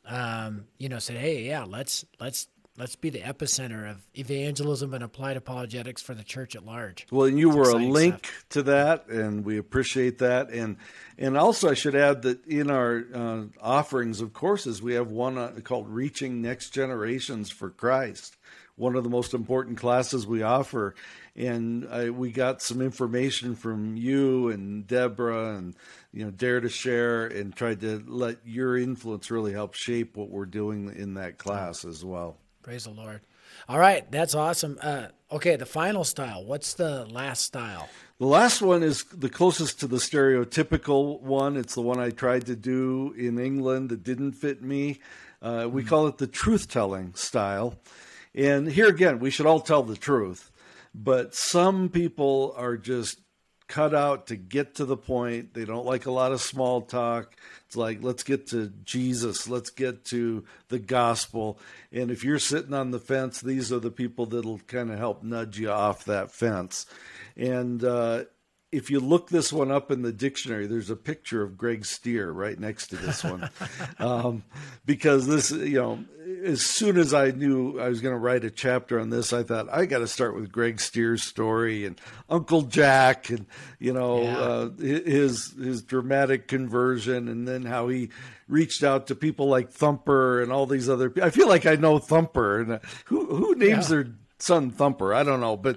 [0.06, 5.04] um, you know, said, "Hey, yeah, let's let's let's be the epicenter of evangelism and
[5.04, 7.06] applied apologetics for the church at large.
[7.10, 8.44] Well, and you it's were a link stuff.
[8.50, 10.50] to that, and we appreciate that.
[10.50, 10.76] And
[11.18, 15.38] and also, I should add that in our uh, offerings of courses, we have one
[15.38, 18.36] uh, called "Reaching Next Generations for Christ."
[18.76, 20.96] One of the most important classes we offer,
[21.36, 25.76] and I, we got some information from you and Deborah, and
[26.12, 30.28] you know, dare to share, and tried to let your influence really help shape what
[30.28, 32.36] we're doing in that class as well.
[32.64, 33.20] Praise the Lord.
[33.68, 34.78] All right, that's awesome.
[34.80, 36.42] Uh, okay, the final style.
[36.42, 37.90] What's the last style?
[38.18, 41.58] The last one is the closest to the stereotypical one.
[41.58, 44.98] It's the one I tried to do in England that didn't fit me.
[45.42, 47.78] Uh, we mm call it the truth telling style.
[48.34, 50.50] And here again, we should all tell the truth,
[50.94, 53.18] but some people are just
[53.74, 55.52] cut out to get to the point.
[55.52, 57.34] They don't like a lot of small talk.
[57.66, 61.58] It's like, let's get to Jesus, let's get to the gospel.
[61.90, 65.24] And if you're sitting on the fence, these are the people that'll kind of help
[65.24, 66.86] nudge you off that fence.
[67.36, 68.26] And uh,
[68.74, 72.32] if you look this one up in the dictionary, there's a picture of Greg Stier
[72.32, 73.48] right next to this one,
[73.98, 74.42] um,
[74.84, 76.04] because this, you know,
[76.44, 79.44] as soon as I knew I was going to write a chapter on this, I
[79.44, 83.46] thought I got to start with Greg Stier's story and Uncle Jack, and
[83.78, 84.38] you know, yeah.
[84.38, 88.10] uh, his his dramatic conversion, and then how he
[88.48, 91.12] reached out to people like Thumper and all these other.
[91.22, 93.96] I feel like I know Thumper, and uh, who who names yeah.
[93.96, 94.06] their
[94.44, 95.14] Son Thumper.
[95.14, 95.76] I don't know, but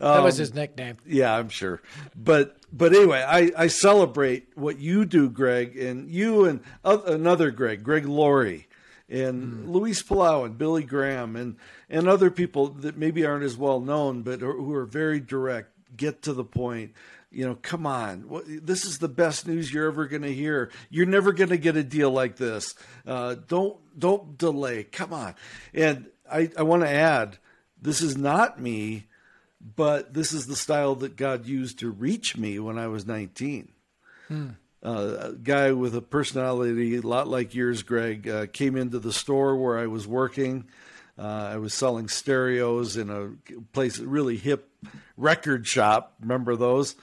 [0.00, 0.96] um, that was his nickname.
[1.06, 1.80] Yeah, I'm sure.
[2.16, 7.84] But but anyway, I, I celebrate what you do, Greg, and you and another Greg,
[7.84, 8.66] Greg Laurie,
[9.08, 9.68] and mm.
[9.68, 11.56] Luis Palau and Billy Graham, and
[11.88, 16.22] and other people that maybe aren't as well known, but who are very direct, get
[16.22, 16.92] to the point.
[17.30, 18.42] You know, come on.
[18.46, 20.70] This is the best news you're ever going to hear.
[20.88, 22.74] You're never going to get a deal like this.
[23.06, 24.84] Uh, don't don't delay.
[24.84, 25.34] Come on.
[25.74, 27.36] And I, I want to add
[27.80, 29.06] this is not me,
[29.76, 33.70] but this is the style that God used to reach me when I was 19.
[34.28, 34.48] Hmm.
[34.80, 39.12] Uh, a guy with a personality a lot like yours, Greg, uh, came into the
[39.12, 40.68] store where I was working.
[41.18, 43.32] Uh, I was selling stereos in a
[43.72, 44.70] place, really hip
[45.16, 46.14] record shop.
[46.20, 46.94] Remember those?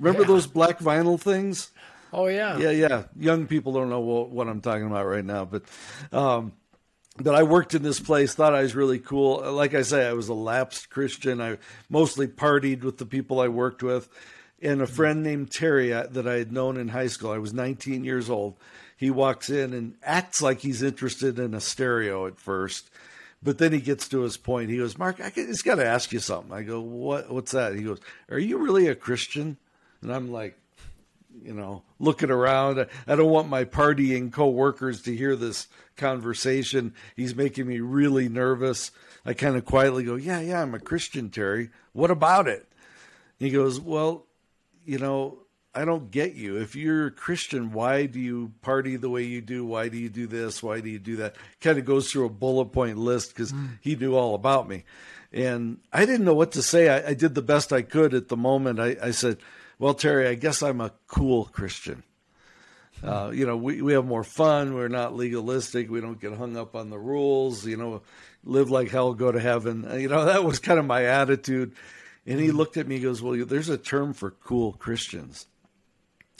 [0.00, 0.28] Remember yeah.
[0.28, 1.70] those black vinyl things?
[2.12, 3.04] Oh yeah, yeah, yeah.
[3.16, 5.62] Young people don't know what, what I'm talking about right now, but
[6.12, 6.52] um,
[7.18, 9.52] but I worked in this place, thought I was really cool.
[9.52, 11.40] Like I say, I was a lapsed Christian.
[11.40, 11.58] I
[11.90, 14.08] mostly partied with the people I worked with.
[14.62, 17.52] And a friend named Terry uh, that I had known in high school, I was
[17.52, 18.56] 19 years old.
[18.96, 22.88] He walks in and acts like he's interested in a stereo at first.
[23.42, 24.70] But then he gets to his point.
[24.70, 26.52] He goes, Mark, I just got to ask you something.
[26.52, 27.28] I go, what?
[27.30, 27.74] What's that?
[27.74, 27.98] He goes,
[28.30, 29.56] Are you really a Christian?
[30.00, 30.56] And I'm like,
[31.40, 32.86] you know, looking around.
[33.06, 36.94] I don't want my partying coworkers to hear this conversation.
[37.16, 38.90] He's making me really nervous.
[39.24, 41.70] I kind of quietly go, "Yeah, yeah, I'm a Christian, Terry.
[41.92, 42.66] What about it?"
[43.38, 44.26] He goes, "Well,
[44.84, 45.38] you know,
[45.74, 46.56] I don't get you.
[46.56, 49.64] If you're a Christian, why do you party the way you do?
[49.64, 50.62] Why do you do this?
[50.62, 53.78] Why do you do that?" Kind of goes through a bullet point list because mm.
[53.80, 54.84] he knew all about me,
[55.32, 56.88] and I didn't know what to say.
[56.88, 58.80] I, I, did the best I could at the moment.
[58.80, 59.38] I, I said
[59.82, 62.04] Well, Terry, I guess I'm a cool Christian.
[63.02, 64.74] Uh, you know, we, we have more fun.
[64.74, 65.90] We're not legalistic.
[65.90, 67.66] We don't get hung up on the rules.
[67.66, 68.02] You know,
[68.44, 69.84] live like hell, go to heaven.
[69.84, 71.74] Uh, you know, that was kind of my attitude.
[72.24, 75.48] And he looked at me and goes, Well, there's a term for cool Christians.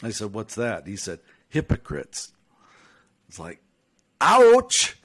[0.01, 0.87] I said, What's that?
[0.87, 2.31] He said, Hypocrites.
[3.27, 3.61] It's like,
[4.21, 4.95] ouch.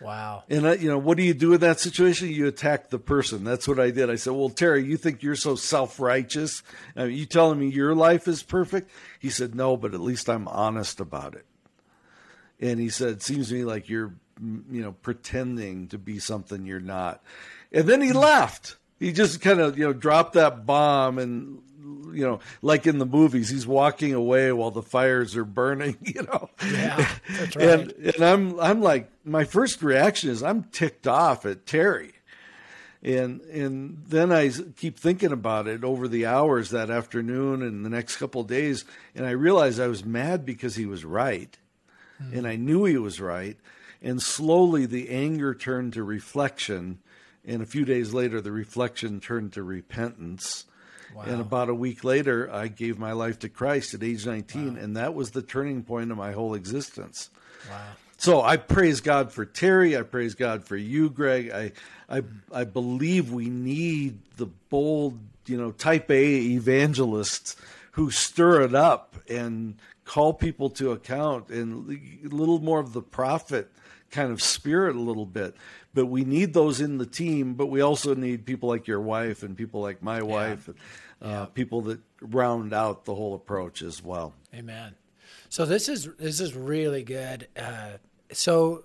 [0.00, 0.44] Wow.
[0.48, 2.28] And, uh, you know, what do you do in that situation?
[2.28, 3.44] You attack the person.
[3.44, 4.10] That's what I did.
[4.10, 6.62] I said, Well, Terry, you think you're so self righteous?
[6.96, 8.90] Uh, you telling me your life is perfect?
[9.18, 11.46] He said, No, but at least I'm honest about it.
[12.60, 16.80] And he said, seems to me like you're, you know, pretending to be something you're
[16.80, 17.22] not.
[17.72, 18.76] And then he laughed.
[18.98, 21.60] He just kind of, you know, dropped that bomb and
[22.12, 26.22] you know, like in the movies, he's walking away while the fires are burning, you
[26.22, 26.50] know.
[26.70, 27.68] Yeah, that's right.
[27.68, 32.12] And and I'm I'm like my first reaction is I'm ticked off at Terry.
[33.02, 37.90] And and then I keep thinking about it over the hours that afternoon and the
[37.90, 41.54] next couple of days, and I realized I was mad because he was right,
[42.22, 42.32] mm.
[42.32, 43.58] and I knew he was right,
[44.00, 46.98] and slowly the anger turned to reflection,
[47.44, 50.64] and a few days later the reflection turned to repentance,
[51.14, 51.22] Wow.
[51.26, 54.80] And about a week later, I gave my life to Christ at age 19, wow.
[54.80, 57.30] and that was the turning point of my whole existence.
[57.70, 57.80] Wow.
[58.16, 59.96] So I praise God for Terry.
[59.96, 61.50] I praise God for you, Greg.
[61.50, 61.72] I,
[62.08, 62.22] I,
[62.52, 67.56] I believe we need the bold, you know, type A evangelists
[67.92, 73.02] who stir it up and call people to account and a little more of the
[73.02, 73.70] prophet
[74.10, 75.54] kind of spirit a little bit.
[75.92, 79.42] But we need those in the team, but we also need people like your wife
[79.42, 80.68] and people like my wife,
[81.24, 81.42] yeah.
[81.42, 84.34] Uh, people that round out the whole approach as well.
[84.54, 84.94] Amen.
[85.48, 87.48] So this is this is really good.
[87.56, 87.98] Uh,
[88.32, 88.84] so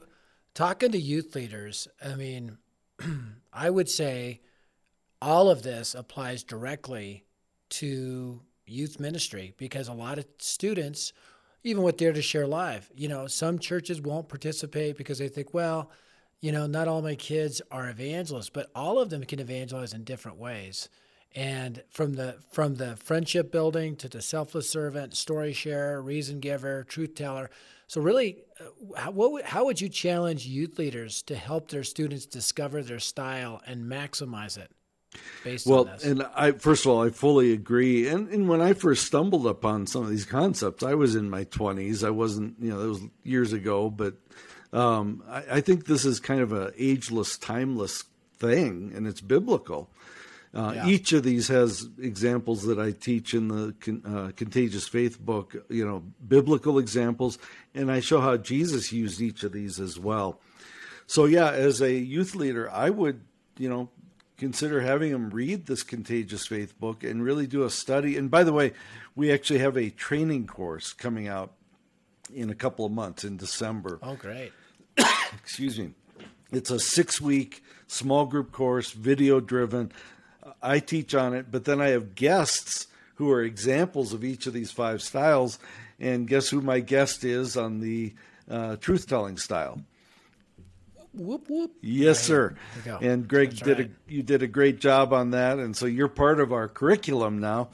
[0.53, 2.57] talking to youth leaders, I mean,
[3.53, 4.41] I would say
[5.21, 7.25] all of this applies directly
[7.69, 11.11] to youth ministry because a lot of students
[11.63, 12.89] even with Dare to Share Live.
[12.95, 15.91] You know, some churches won't participate because they think, well,
[16.41, 20.03] you know, not all my kids are evangelists, but all of them can evangelize in
[20.03, 20.89] different ways.
[21.35, 26.83] And from the from the friendship building to the selfless servant, story sharer, reason giver,
[26.85, 27.51] truth teller.
[27.87, 32.25] So really, uh, how, what, how would you challenge youth leaders to help their students
[32.25, 34.71] discover their style and maximize it?
[35.43, 36.03] based well, on this.
[36.03, 38.07] and I first of all, I fully agree.
[38.07, 41.45] And and when I first stumbled upon some of these concepts, I was in my
[41.45, 42.03] twenties.
[42.03, 43.89] I wasn't, you know, that was years ago.
[43.89, 44.15] But
[44.73, 48.03] um, I, I, think this is kind of a ageless, timeless
[48.37, 49.89] thing, and it's biblical.
[50.53, 50.87] Uh, yeah.
[50.87, 55.85] Each of these has examples that I teach in the uh, Contagious Faith book, you
[55.85, 57.37] know, biblical examples,
[57.75, 60.39] and I show how Jesus used each of these as well.
[61.05, 63.21] So, yeah, as a youth leader, I would,
[63.57, 63.89] you know,
[64.37, 68.17] consider having them read this Contagious Faith book and really do a study.
[68.17, 68.73] And by the way,
[69.15, 71.53] we actually have a training course coming out
[72.33, 73.99] in a couple of months in December.
[74.01, 74.51] Oh, great.
[75.33, 75.91] Excuse me.
[76.51, 79.91] It's a six week small group course, video driven.
[80.61, 84.53] I teach on it, but then I have guests who are examples of each of
[84.53, 85.59] these five styles.
[85.99, 88.13] And guess who my guest is on the
[88.49, 89.81] uh, truth telling style?
[91.13, 91.71] Whoop whoop.
[91.81, 92.55] Yes, sir.
[93.01, 93.89] And Greg That's did right.
[93.89, 97.39] a you did a great job on that, and so you're part of our curriculum
[97.39, 97.69] now.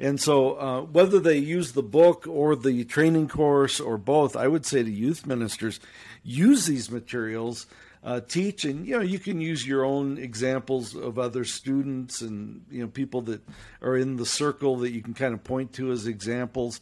[0.00, 4.46] And so, uh, whether they use the book or the training course or both, I
[4.46, 5.80] would say to youth ministers,
[6.22, 7.66] use these materials,
[8.08, 12.64] uh, teach, and you know you can use your own examples of other students and
[12.70, 13.42] you know people that
[13.82, 16.80] are in the circle that you can kind of point to as examples.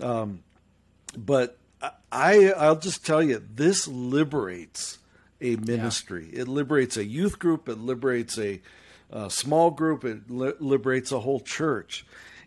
[0.00, 0.42] Um,
[1.14, 1.58] but
[2.10, 4.98] I, I'll just tell you, this liberates
[5.38, 6.30] a ministry.
[6.32, 6.42] Yeah.
[6.42, 7.68] It liberates a youth group.
[7.68, 8.62] It liberates a,
[9.10, 10.02] a small group.
[10.02, 12.06] It li- liberates a whole church.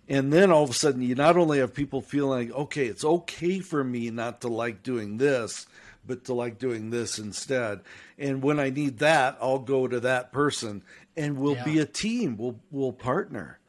[0.10, 3.04] And then all of a sudden, you not only have people feeling like, okay, it's
[3.06, 5.68] okay for me not to like doing this,
[6.08, 7.82] but to like doing this instead.
[8.18, 10.82] And when I need that, I'll go to that person,
[11.16, 11.66] and we'll yeah.
[11.66, 12.38] be a team.
[12.38, 13.60] We'll we'll partner.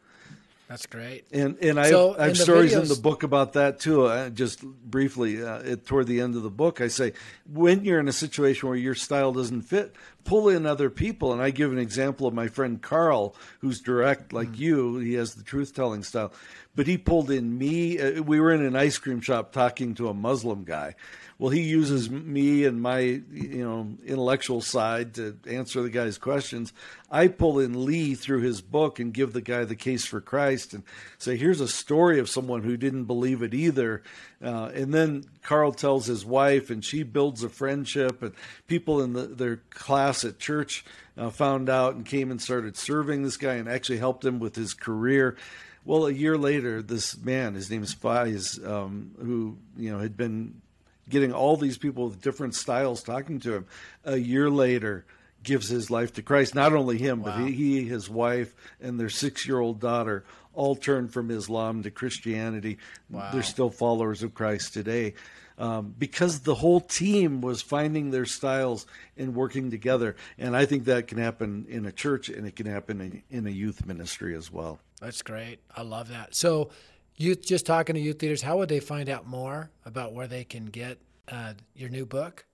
[0.68, 1.24] That's great.
[1.32, 2.82] And and I so have, I have stories videos...
[2.82, 4.04] in the book about that too.
[4.04, 7.14] Uh, just briefly, uh, toward the end of the book, I say
[7.50, 11.32] when you're in a situation where your style doesn't fit, pull in other people.
[11.32, 14.58] And I give an example of my friend Carl, who's direct like mm.
[14.58, 14.98] you.
[14.98, 16.32] He has the truth telling style,
[16.78, 17.98] but he pulled in me.
[17.98, 20.94] Uh, we were in an ice cream shop talking to a Muslim guy,
[21.38, 26.72] well, he uses me and my you know intellectual side to answer the guy's questions.
[27.12, 30.74] I pull in Lee through his book and give the guy the case for Christ
[30.74, 30.82] and
[31.16, 34.02] say, here's a story of someone who didn't believe it either.
[34.42, 38.20] Uh, and then Carl tells his wife, and she builds a friendship.
[38.20, 38.34] And
[38.66, 40.84] people in the, their class at church
[41.16, 44.56] uh, found out and came and started serving this guy and actually helped him with
[44.56, 45.36] his career
[45.88, 50.18] Well, a year later, this man, his name is Fies, um, who you know had
[50.18, 50.60] been
[51.08, 53.66] getting all these people with different styles talking to him.
[54.04, 55.06] A year later,
[55.42, 56.54] gives his life to Christ.
[56.54, 57.38] Not only him, wow.
[57.38, 62.76] but he, he, his wife, and their six-year-old daughter all turned from Islam to Christianity.
[63.08, 63.30] Wow.
[63.32, 65.14] They're still followers of Christ today.
[65.56, 68.86] Um, because the whole team was finding their styles
[69.16, 70.16] and working together.
[70.36, 73.46] And I think that can happen in a church and it can happen in, in
[73.46, 74.80] a youth ministry as well.
[75.00, 75.60] That's great.
[75.74, 76.34] I love that.
[76.34, 76.70] So,
[77.16, 80.44] youth, just talking to youth leaders, how would they find out more about where they
[80.44, 82.44] can get uh, your new book?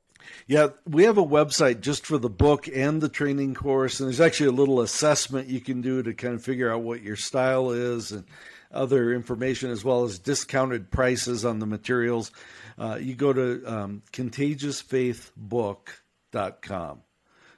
[0.47, 4.20] Yeah, we have a website just for the book and the training course, and there's
[4.20, 7.70] actually a little assessment you can do to kind of figure out what your style
[7.70, 8.24] is and
[8.72, 12.30] other information as well as discounted prices on the materials.
[12.78, 17.01] Uh, you go to um, contagiousfaithbook.com.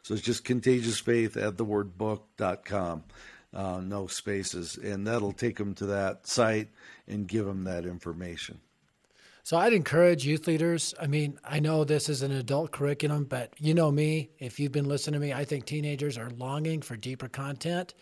[0.03, 3.03] So it's just contagiousfaith at the word book.com,
[3.57, 6.69] uh, no spaces, and that'll take them to that site
[7.09, 8.61] and give them that information.
[9.43, 10.95] So I'd encourage youth leaders.
[11.01, 14.29] I mean, I know this is an adult curriculum, but you know me.
[14.39, 17.95] If you've been listening to me, I think teenagers are longing for deeper content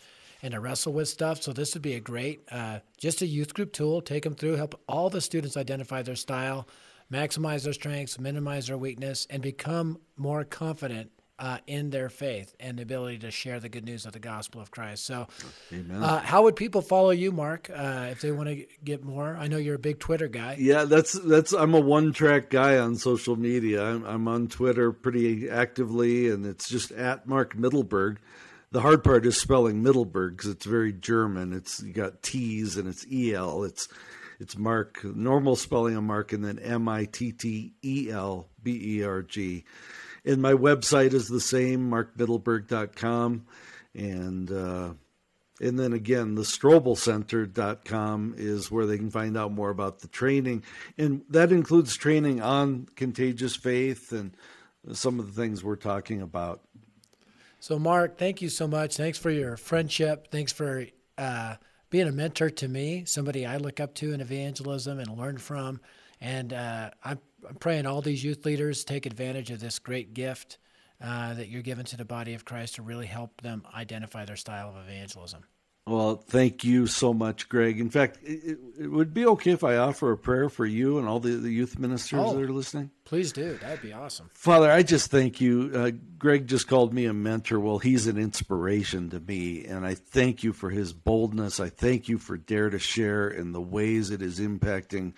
[0.42, 1.42] and to wrestle with stuff.
[1.42, 4.00] So this would be a great, uh, just a youth group tool.
[4.00, 6.66] Take them through, help all the students identify their style,
[7.12, 12.78] maximize their strengths, minimize their weakness, and become more confident uh, in their faith and
[12.78, 15.04] the ability to share the good news of the gospel of Christ.
[15.04, 15.26] So,
[15.92, 19.36] uh, how would people follow you, Mark, uh, if they want to get more?
[19.36, 20.56] I know you're a big Twitter guy.
[20.58, 21.52] Yeah, that's that's.
[21.52, 23.84] I'm a one track guy on social media.
[23.84, 28.18] I'm, I'm, on Twitter pretty actively, and it's just at Mark Mittelberg.
[28.70, 31.52] The hard part is spelling Mittelberg because it's very German.
[31.52, 33.64] It's you got T's and it's el.
[33.64, 33.88] It's
[34.40, 38.98] it's Mark normal spelling of Mark and then M I T T E L B
[38.98, 39.64] E R G
[40.24, 43.46] and my website is the same, markmittelberg.com.
[43.94, 44.94] And, uh,
[45.60, 50.64] and then again, the strobelcenter.com is where they can find out more about the training.
[50.98, 54.36] And that includes training on contagious faith and
[54.92, 56.62] some of the things we're talking about.
[57.60, 58.96] So, Mark, thank you so much.
[58.96, 60.28] Thanks for your friendship.
[60.30, 61.56] Thanks for uh,
[61.88, 65.80] being a mentor to me, somebody I look up to in evangelism and learn from.
[66.20, 70.58] And uh, I'm I'm praying all these youth leaders take advantage of this great gift
[71.02, 74.36] uh, that you're given to the body of Christ to really help them identify their
[74.36, 75.44] style of evangelism.
[75.86, 77.78] Well, thank you so much, Greg.
[77.78, 81.06] In fact, it, it, would be okay if I offer a prayer for you and
[81.06, 82.90] all the, the youth ministers oh, that are listening.
[83.04, 83.58] Please do.
[83.58, 84.30] That'd be awesome.
[84.32, 85.70] Father, I just thank you.
[85.74, 87.60] Uh, Greg just called me a mentor.
[87.60, 91.60] Well, he's an inspiration to me, and I thank you for his boldness.
[91.60, 95.12] I thank you for Dare to Share and the ways it is impacting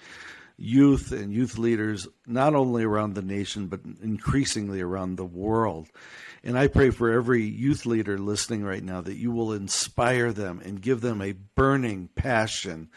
[0.56, 5.88] youth and youth leaders, not only around the nation, but increasingly around the world.
[6.42, 10.60] And I pray for every youth leader listening right now that you will inspire them
[10.64, 12.88] and give them a burning passion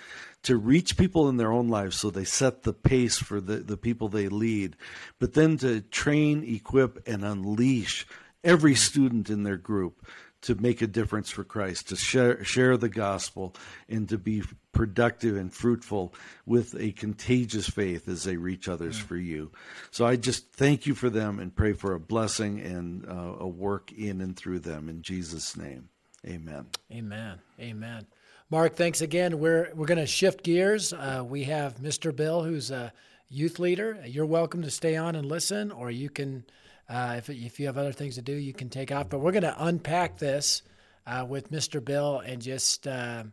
[0.43, 3.77] to reach people in their own lives so they set the pace for the, the
[3.77, 4.77] people they lead,
[5.19, 8.07] but then to train, equip, and unleash
[8.43, 10.05] every student in their group
[10.41, 13.55] to make a difference for Christ, to share, share the gospel,
[13.87, 16.13] and to be productive and fruitful
[16.45, 19.05] with a contagious faith as they reach others yeah.
[19.05, 19.51] for you.
[19.91, 23.47] So I just thank you for them and pray for a blessing and uh, a
[23.47, 25.89] work in and through them in Jesus' name.
[26.25, 26.67] Amen.
[26.91, 27.39] Amen.
[27.59, 28.05] Amen.
[28.49, 29.39] Mark, thanks again.
[29.39, 30.91] We're we're going to shift gears.
[30.91, 32.15] Uh, we have Mr.
[32.15, 32.91] Bill, who's a
[33.29, 34.01] youth leader.
[34.05, 36.45] You're welcome to stay on and listen, or you can
[36.89, 39.09] uh, if, if you have other things to do, you can take off.
[39.09, 40.63] But we're going to unpack this
[41.05, 41.83] uh, with Mr.
[41.83, 43.23] Bill and just uh,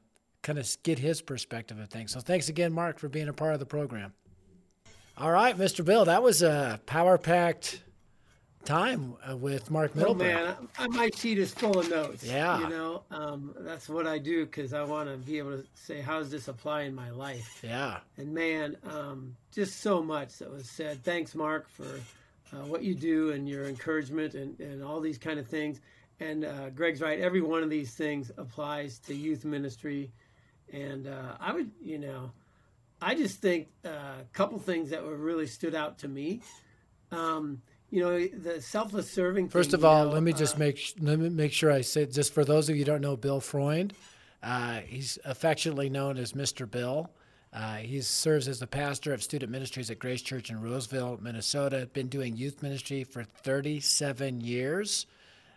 [0.42, 2.12] kind of get his perspective of things.
[2.12, 4.12] So thanks again, Mark, for being a part of the program.
[5.18, 5.82] All right, Mr.
[5.82, 7.82] Bill, that was a power packed
[8.66, 10.10] time uh, with Mark Mittelberg.
[10.10, 12.22] Oh man, I, my sheet is full of notes.
[12.22, 15.64] Yeah, you know, um, that's what I do because I want to be able to
[15.74, 17.60] say how does this apply in my life.
[17.62, 21.02] Yeah, and man, um, just so much that was said.
[21.02, 22.00] Thanks, Mark, for
[22.52, 25.80] uh, what you do and your encouragement and, and all these kind of things.
[26.20, 27.18] And uh, Greg's right.
[27.18, 30.12] Every one of these things applies to youth ministry.
[30.72, 32.30] And uh, I would, you know,
[33.00, 36.40] I just think uh, a couple things that were really stood out to me.
[37.12, 39.48] Um, you know, the selfless serving.
[39.48, 41.82] First thing, of all, know, let me just uh, make let me make sure I
[41.82, 43.92] say just for those of you who don't know Bill Freund,
[44.42, 46.68] uh, he's affectionately known as Mr.
[46.68, 47.10] Bill.
[47.56, 51.88] Uh, he serves as the pastor of student ministries at Grace Church in Roseville, Minnesota.
[51.90, 55.06] Been doing youth ministry for 37 years.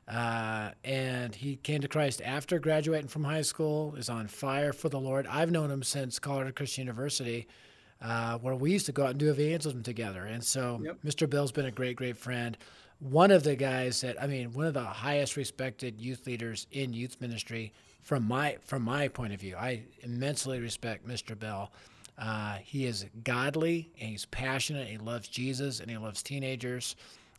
[0.07, 4.87] Uh, and he came to Christ after graduating from high school, is on fire for
[4.87, 5.27] the Lord.
[5.27, 7.49] I've known him since Colorado Christian University,
[8.01, 10.23] uh, where we used to go out and do evangelism together.
[10.23, 10.99] And so yep.
[11.05, 11.29] Mr.
[11.29, 12.57] Bill's been a great, great friend.
[12.99, 16.93] One of the guys that, I mean, one of the highest respected youth leaders in
[16.93, 21.37] youth ministry from my from my point of view, I immensely respect Mr.
[21.37, 21.71] Bill.
[22.17, 24.87] Uh, he is godly and he's passionate.
[24.87, 26.95] He loves Jesus and he loves teenagers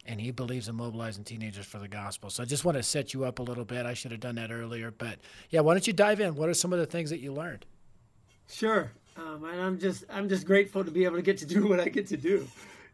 [0.07, 2.31] and he believes in mobilizing teenagers for the gospel.
[2.31, 3.85] So I just want to set you up a little bit.
[3.85, 5.19] I should have done that earlier, but
[5.51, 6.35] yeah, why don't you dive in?
[6.35, 7.67] What are some of the things that you learned?
[8.49, 11.67] Sure, um, and I'm just I'm just grateful to be able to get to do
[11.69, 12.47] what I get to do.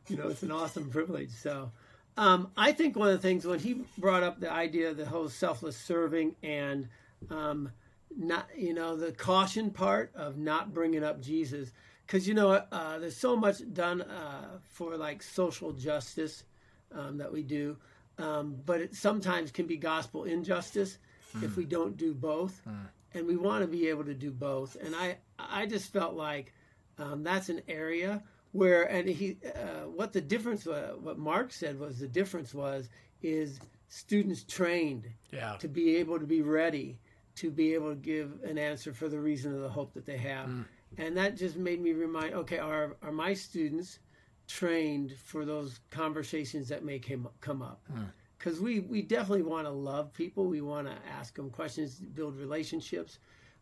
[0.08, 1.30] You know, it's an awesome privilege.
[1.30, 1.70] So.
[2.18, 5.04] Um, I think one of the things when he brought up the idea of the
[5.04, 6.88] whole selfless serving and
[7.30, 7.70] um,
[8.16, 11.72] not, you know, the caution part of not bringing up Jesus,
[12.06, 16.44] because you know, uh, there's so much done uh, for like social justice
[16.92, 17.76] um, that we do,
[18.18, 20.98] um, but it sometimes can be gospel injustice
[21.36, 21.42] mm.
[21.42, 22.86] if we don't do both, mm.
[23.14, 24.76] and we want to be able to do both.
[24.82, 26.52] And I, I just felt like
[26.98, 31.78] um, that's an area where, and he, uh, what the difference, was, what Mark said
[31.78, 32.88] was the difference was
[33.22, 35.56] is students trained yeah.
[35.58, 36.98] to be able to be ready
[37.36, 40.16] to be able to give an answer for the reason of the hope that they
[40.16, 40.48] have.
[40.48, 40.64] Mm.
[40.98, 43.98] And that just made me remind okay, are, are my students
[44.48, 47.82] trained for those conversations that may come, come up?
[48.38, 48.62] Because mm.
[48.62, 53.18] we, we definitely want to love people, we want to ask them questions, build relationships.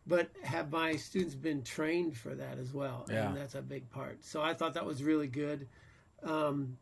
[0.07, 3.07] But have my students been trained for that as well?
[3.09, 3.27] Yeah.
[3.27, 4.23] And that's a big part.
[4.23, 5.67] So I thought that was really good.
[6.21, 6.77] Um,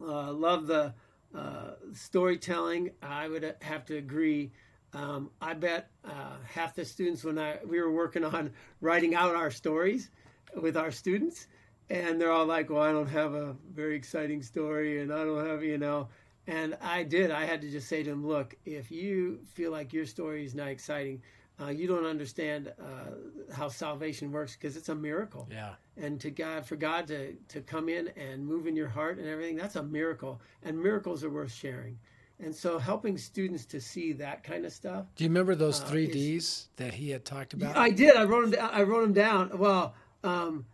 [0.00, 0.92] uh, love the
[1.34, 2.90] uh, storytelling.
[3.02, 4.50] I would have to agree
[4.96, 9.34] um, I bet uh, half the students when I we were working on writing out
[9.34, 10.10] our stories
[10.54, 11.46] with our students,
[11.90, 15.46] and they're all like, "Well, I don't have a very exciting story, and I don't
[15.46, 16.08] have you know."
[16.46, 17.30] And I did.
[17.30, 20.54] I had to just say to them, "Look, if you feel like your story is
[20.54, 21.20] not exciting,
[21.60, 25.46] uh, you don't understand uh, how salvation works because it's a miracle.
[25.50, 25.74] Yeah.
[25.98, 29.28] And to God, for God to to come in and move in your heart and
[29.28, 30.40] everything, that's a miracle.
[30.62, 31.98] And miracles are worth sharing.
[32.38, 35.06] And so helping students to see that kind of stuff.
[35.16, 37.76] Do you remember those uh, three uh, D's that he had talked about?
[37.76, 38.14] I did.
[38.14, 38.50] I wrote them.
[38.50, 39.58] Down, I wrote them down.
[39.58, 40.66] Well, um,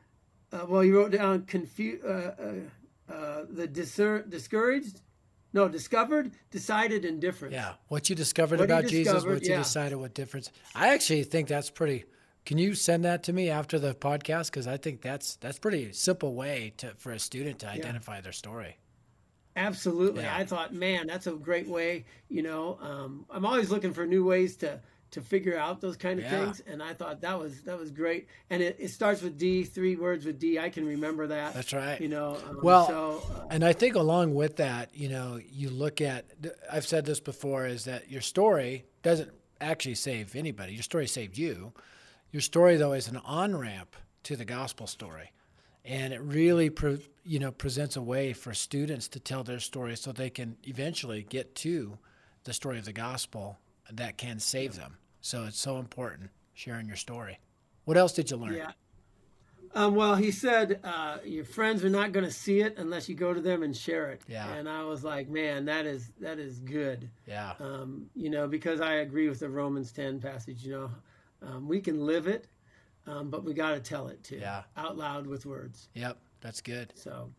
[0.53, 5.01] uh, well, he wrote down confu- uh, uh, uh, the discer- discouraged,
[5.53, 7.55] no, discovered, decided, and different.
[7.55, 9.59] Yeah, what you discovered what about Jesus, what you yeah.
[9.59, 10.51] decided, what difference.
[10.75, 12.05] I actually think that's pretty.
[12.45, 14.47] Can you send that to me after the podcast?
[14.47, 18.23] Because I think that's that's pretty simple way to for a student to identify yeah.
[18.23, 18.79] their story.
[19.57, 20.23] Absolutely.
[20.23, 20.37] Yeah.
[20.37, 22.05] I thought, man, that's a great way.
[22.29, 24.81] You know, um, I'm always looking for new ways to
[25.13, 26.31] to figure out those kind of yeah.
[26.31, 28.29] things, and I thought that was that was great.
[28.49, 30.59] And it, it starts with D, three words with D.
[30.59, 31.53] I can remember that.
[31.53, 32.01] That's right.
[32.01, 32.39] You know.
[32.49, 36.25] Um, well, so, uh, and I think along with that, you know, you look at.
[36.71, 39.31] I've said this before: is that your story doesn't
[39.61, 40.73] actually save anybody.
[40.73, 41.73] Your story saved you.
[42.31, 45.33] Your story, though, is an on ramp to the gospel story
[45.85, 49.97] and it really pre, you know presents a way for students to tell their story
[49.97, 51.99] so they can eventually get to
[52.45, 53.59] the story of the gospel
[53.91, 54.97] that can save them.
[55.21, 57.39] So it's so important sharing your story.
[57.85, 58.55] What else did you learn?
[58.55, 58.73] Yeah.
[59.75, 63.15] Um, well he said uh, your friends are not going to see it unless you
[63.15, 64.23] go to them and share it.
[64.29, 64.53] Yeah.
[64.53, 67.09] And i was like man that is that is good.
[67.27, 67.55] Yeah.
[67.59, 70.91] Um, you know because i agree with the romans 10 passage you know
[71.43, 72.49] um, we can live it
[73.07, 74.37] um, but we got to tell it too.
[74.37, 74.63] Yeah.
[74.77, 75.89] Out loud with words.
[75.95, 76.93] Yep, that's good.
[76.95, 77.31] So,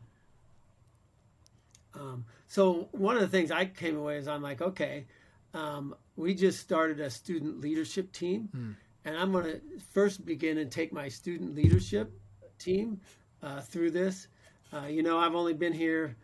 [1.96, 5.06] um, so one of the things I came away is I'm like, okay,
[5.54, 8.72] um, we just started a student leadership team, hmm.
[9.06, 9.62] and I'm going to
[9.92, 12.12] first begin and take my student leadership
[12.60, 13.00] team
[13.42, 14.28] uh, through this.
[14.74, 16.16] Uh, you know, I've only been here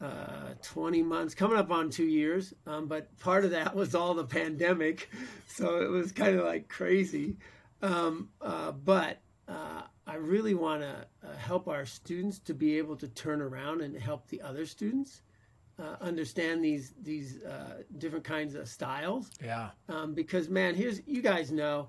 [0.00, 4.14] uh, 20 months, coming up on two years, um, but part of that was all
[4.14, 5.08] the pandemic,
[5.46, 7.36] so it was kind of like crazy.
[7.84, 12.96] Um, uh, but uh, I really want to uh, help our students to be able
[12.96, 15.22] to turn around and help the other students
[15.78, 19.30] uh, understand these these uh, different kinds of styles.
[19.44, 19.70] Yeah.
[19.88, 21.88] Um, because man, here's you guys know.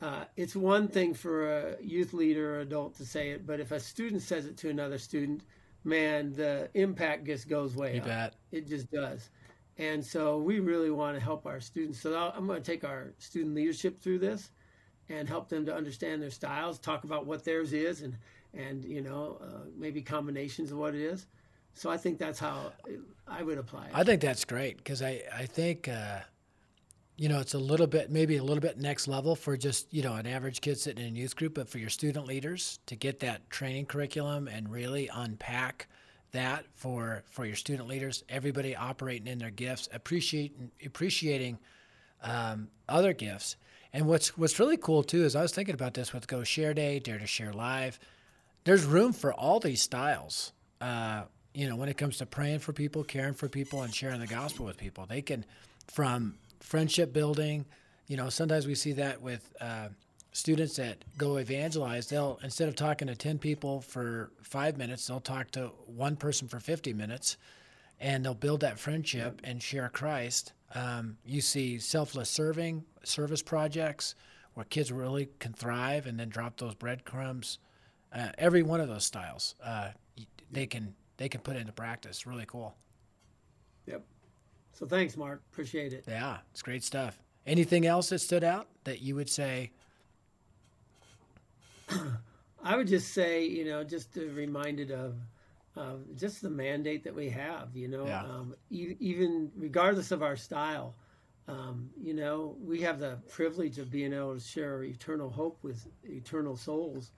[0.00, 3.70] Uh, it's one thing for a youth leader or adult to say it, but if
[3.70, 5.44] a student says it to another student,
[5.84, 8.06] man, the impact just goes way you up.
[8.06, 8.34] Bet.
[8.50, 9.30] It just does.
[9.78, 12.00] And so we really want to help our students.
[12.00, 14.50] So I'm going to take our student leadership through this
[15.12, 18.16] and help them to understand their styles, talk about what theirs is, and
[18.54, 21.26] and you know uh, maybe combinations of what it is.
[21.74, 22.72] So I think that's how
[23.26, 23.92] I would apply it.
[23.94, 25.88] I think that's great because I I think.
[25.88, 26.20] Uh,
[27.18, 30.02] you know, it's a little bit, maybe a little bit next level for just, you
[30.02, 32.96] know, an average kid sitting in a youth group, but for your student leaders to
[32.96, 35.88] get that training curriculum and really unpack
[36.32, 41.58] that for for your student leaders, everybody operating in their gifts, appreciating appreciating
[42.22, 43.56] um, other gifts,
[43.92, 46.74] and what's what's really cool too is I was thinking about this with Go Share
[46.74, 47.98] Day, Dare to Share Live.
[48.64, 50.52] There's room for all these styles.
[50.80, 51.22] Uh,
[51.54, 54.26] you know, when it comes to praying for people, caring for people, and sharing the
[54.26, 55.44] gospel with people, they can
[55.86, 57.66] from friendship building,
[58.06, 59.88] you know, sometimes we see that with uh,
[60.32, 62.08] students that go evangelize.
[62.08, 66.48] They'll instead of talking to ten people for five minutes, they'll talk to one person
[66.48, 67.36] for fifty minutes,
[68.00, 70.52] and they'll build that friendship and share Christ.
[70.74, 74.14] Um, you see selfless serving, service projects
[74.54, 77.58] where kids really can thrive, and then drop those breadcrumbs.
[78.14, 79.88] Uh, every one of those styles, uh,
[80.50, 82.26] they can they can put into practice.
[82.26, 82.74] Really cool.
[83.86, 84.04] Yep.
[84.72, 85.42] So thanks, Mark.
[85.52, 86.04] Appreciate it.
[86.06, 87.18] Yeah, it's great stuff.
[87.46, 89.70] Anything else that stood out that you would say?
[92.64, 95.14] I would just say, you know, just reminded of
[95.76, 98.22] uh, just the mandate that we have, you know, Yeah.
[98.22, 100.94] um, e- even regardless of our style,
[101.48, 105.86] um, you know, we have the privilege of being able to share eternal hope with
[106.04, 107.10] eternal souls.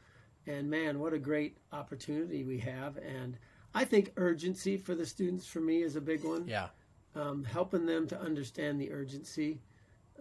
[0.46, 2.96] And man, what a great opportunity we have.
[2.98, 3.36] And
[3.74, 6.46] I think urgency for the students, for me, is a big one.
[6.48, 6.68] Yeah,
[7.16, 9.60] um, helping them to understand the urgency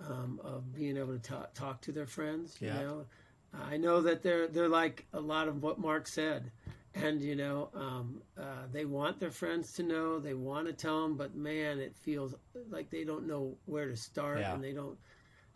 [0.10, 2.58] um, of being able to talk, talk to their friends.
[2.62, 2.82] You Yeah.
[2.82, 3.06] know,
[3.54, 6.52] I know that they're they're like a lot of what Mark said,
[6.96, 11.02] and you know, um, uh, they want their friends to know, they want to tell
[11.04, 12.36] them, but man, it feels
[12.70, 14.54] like they don't know where to start, Yeah.
[14.54, 14.98] and they don't.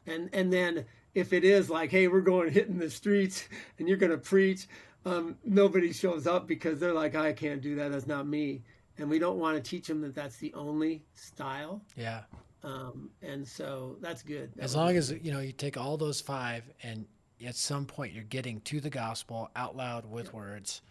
[0.06, 3.48] And and then if it is like, hey, we're going hitting the streets,
[3.80, 4.68] and you're going to preach.
[5.06, 7.92] Um, nobody shows up because they're like, I can't do that.
[7.92, 8.64] That's not me
[8.98, 11.82] and we don't want to teach them that that's the only style.
[11.96, 12.22] yeah.
[12.64, 14.52] Um, and so that's good.
[14.56, 17.06] That As long as you know you take all those five, and
[17.46, 20.82] at some point you're getting to the gospel out loud with words.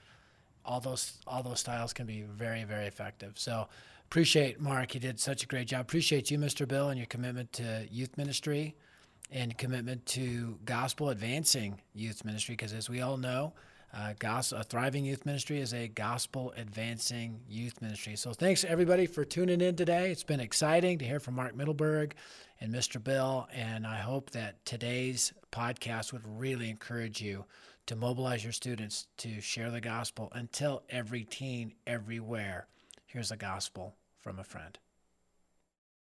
[0.67, 3.33] All those all those styles can be very very effective.
[3.37, 3.69] So
[4.09, 4.95] appreciate Mark.
[4.95, 5.81] You did such a great job.
[5.83, 6.67] Appreciate you, Mr.
[6.67, 8.75] Bill, and your commitment to youth ministry
[9.31, 12.55] and commitment to gospel advancing youth ministry.
[12.55, 13.53] Because as we all know,
[13.95, 18.15] uh, a thriving youth ministry is a gospel advancing youth ministry.
[18.17, 20.11] So thanks everybody for tuning in today.
[20.11, 22.13] It's been exciting to hear from Mark Mittelberg
[22.61, 23.03] and Mr.
[23.03, 27.45] Bill, and I hope that today's podcast would really encourage you
[27.87, 32.67] to mobilize your students to share the gospel until every teen everywhere
[33.07, 34.79] hears the gospel from a friend.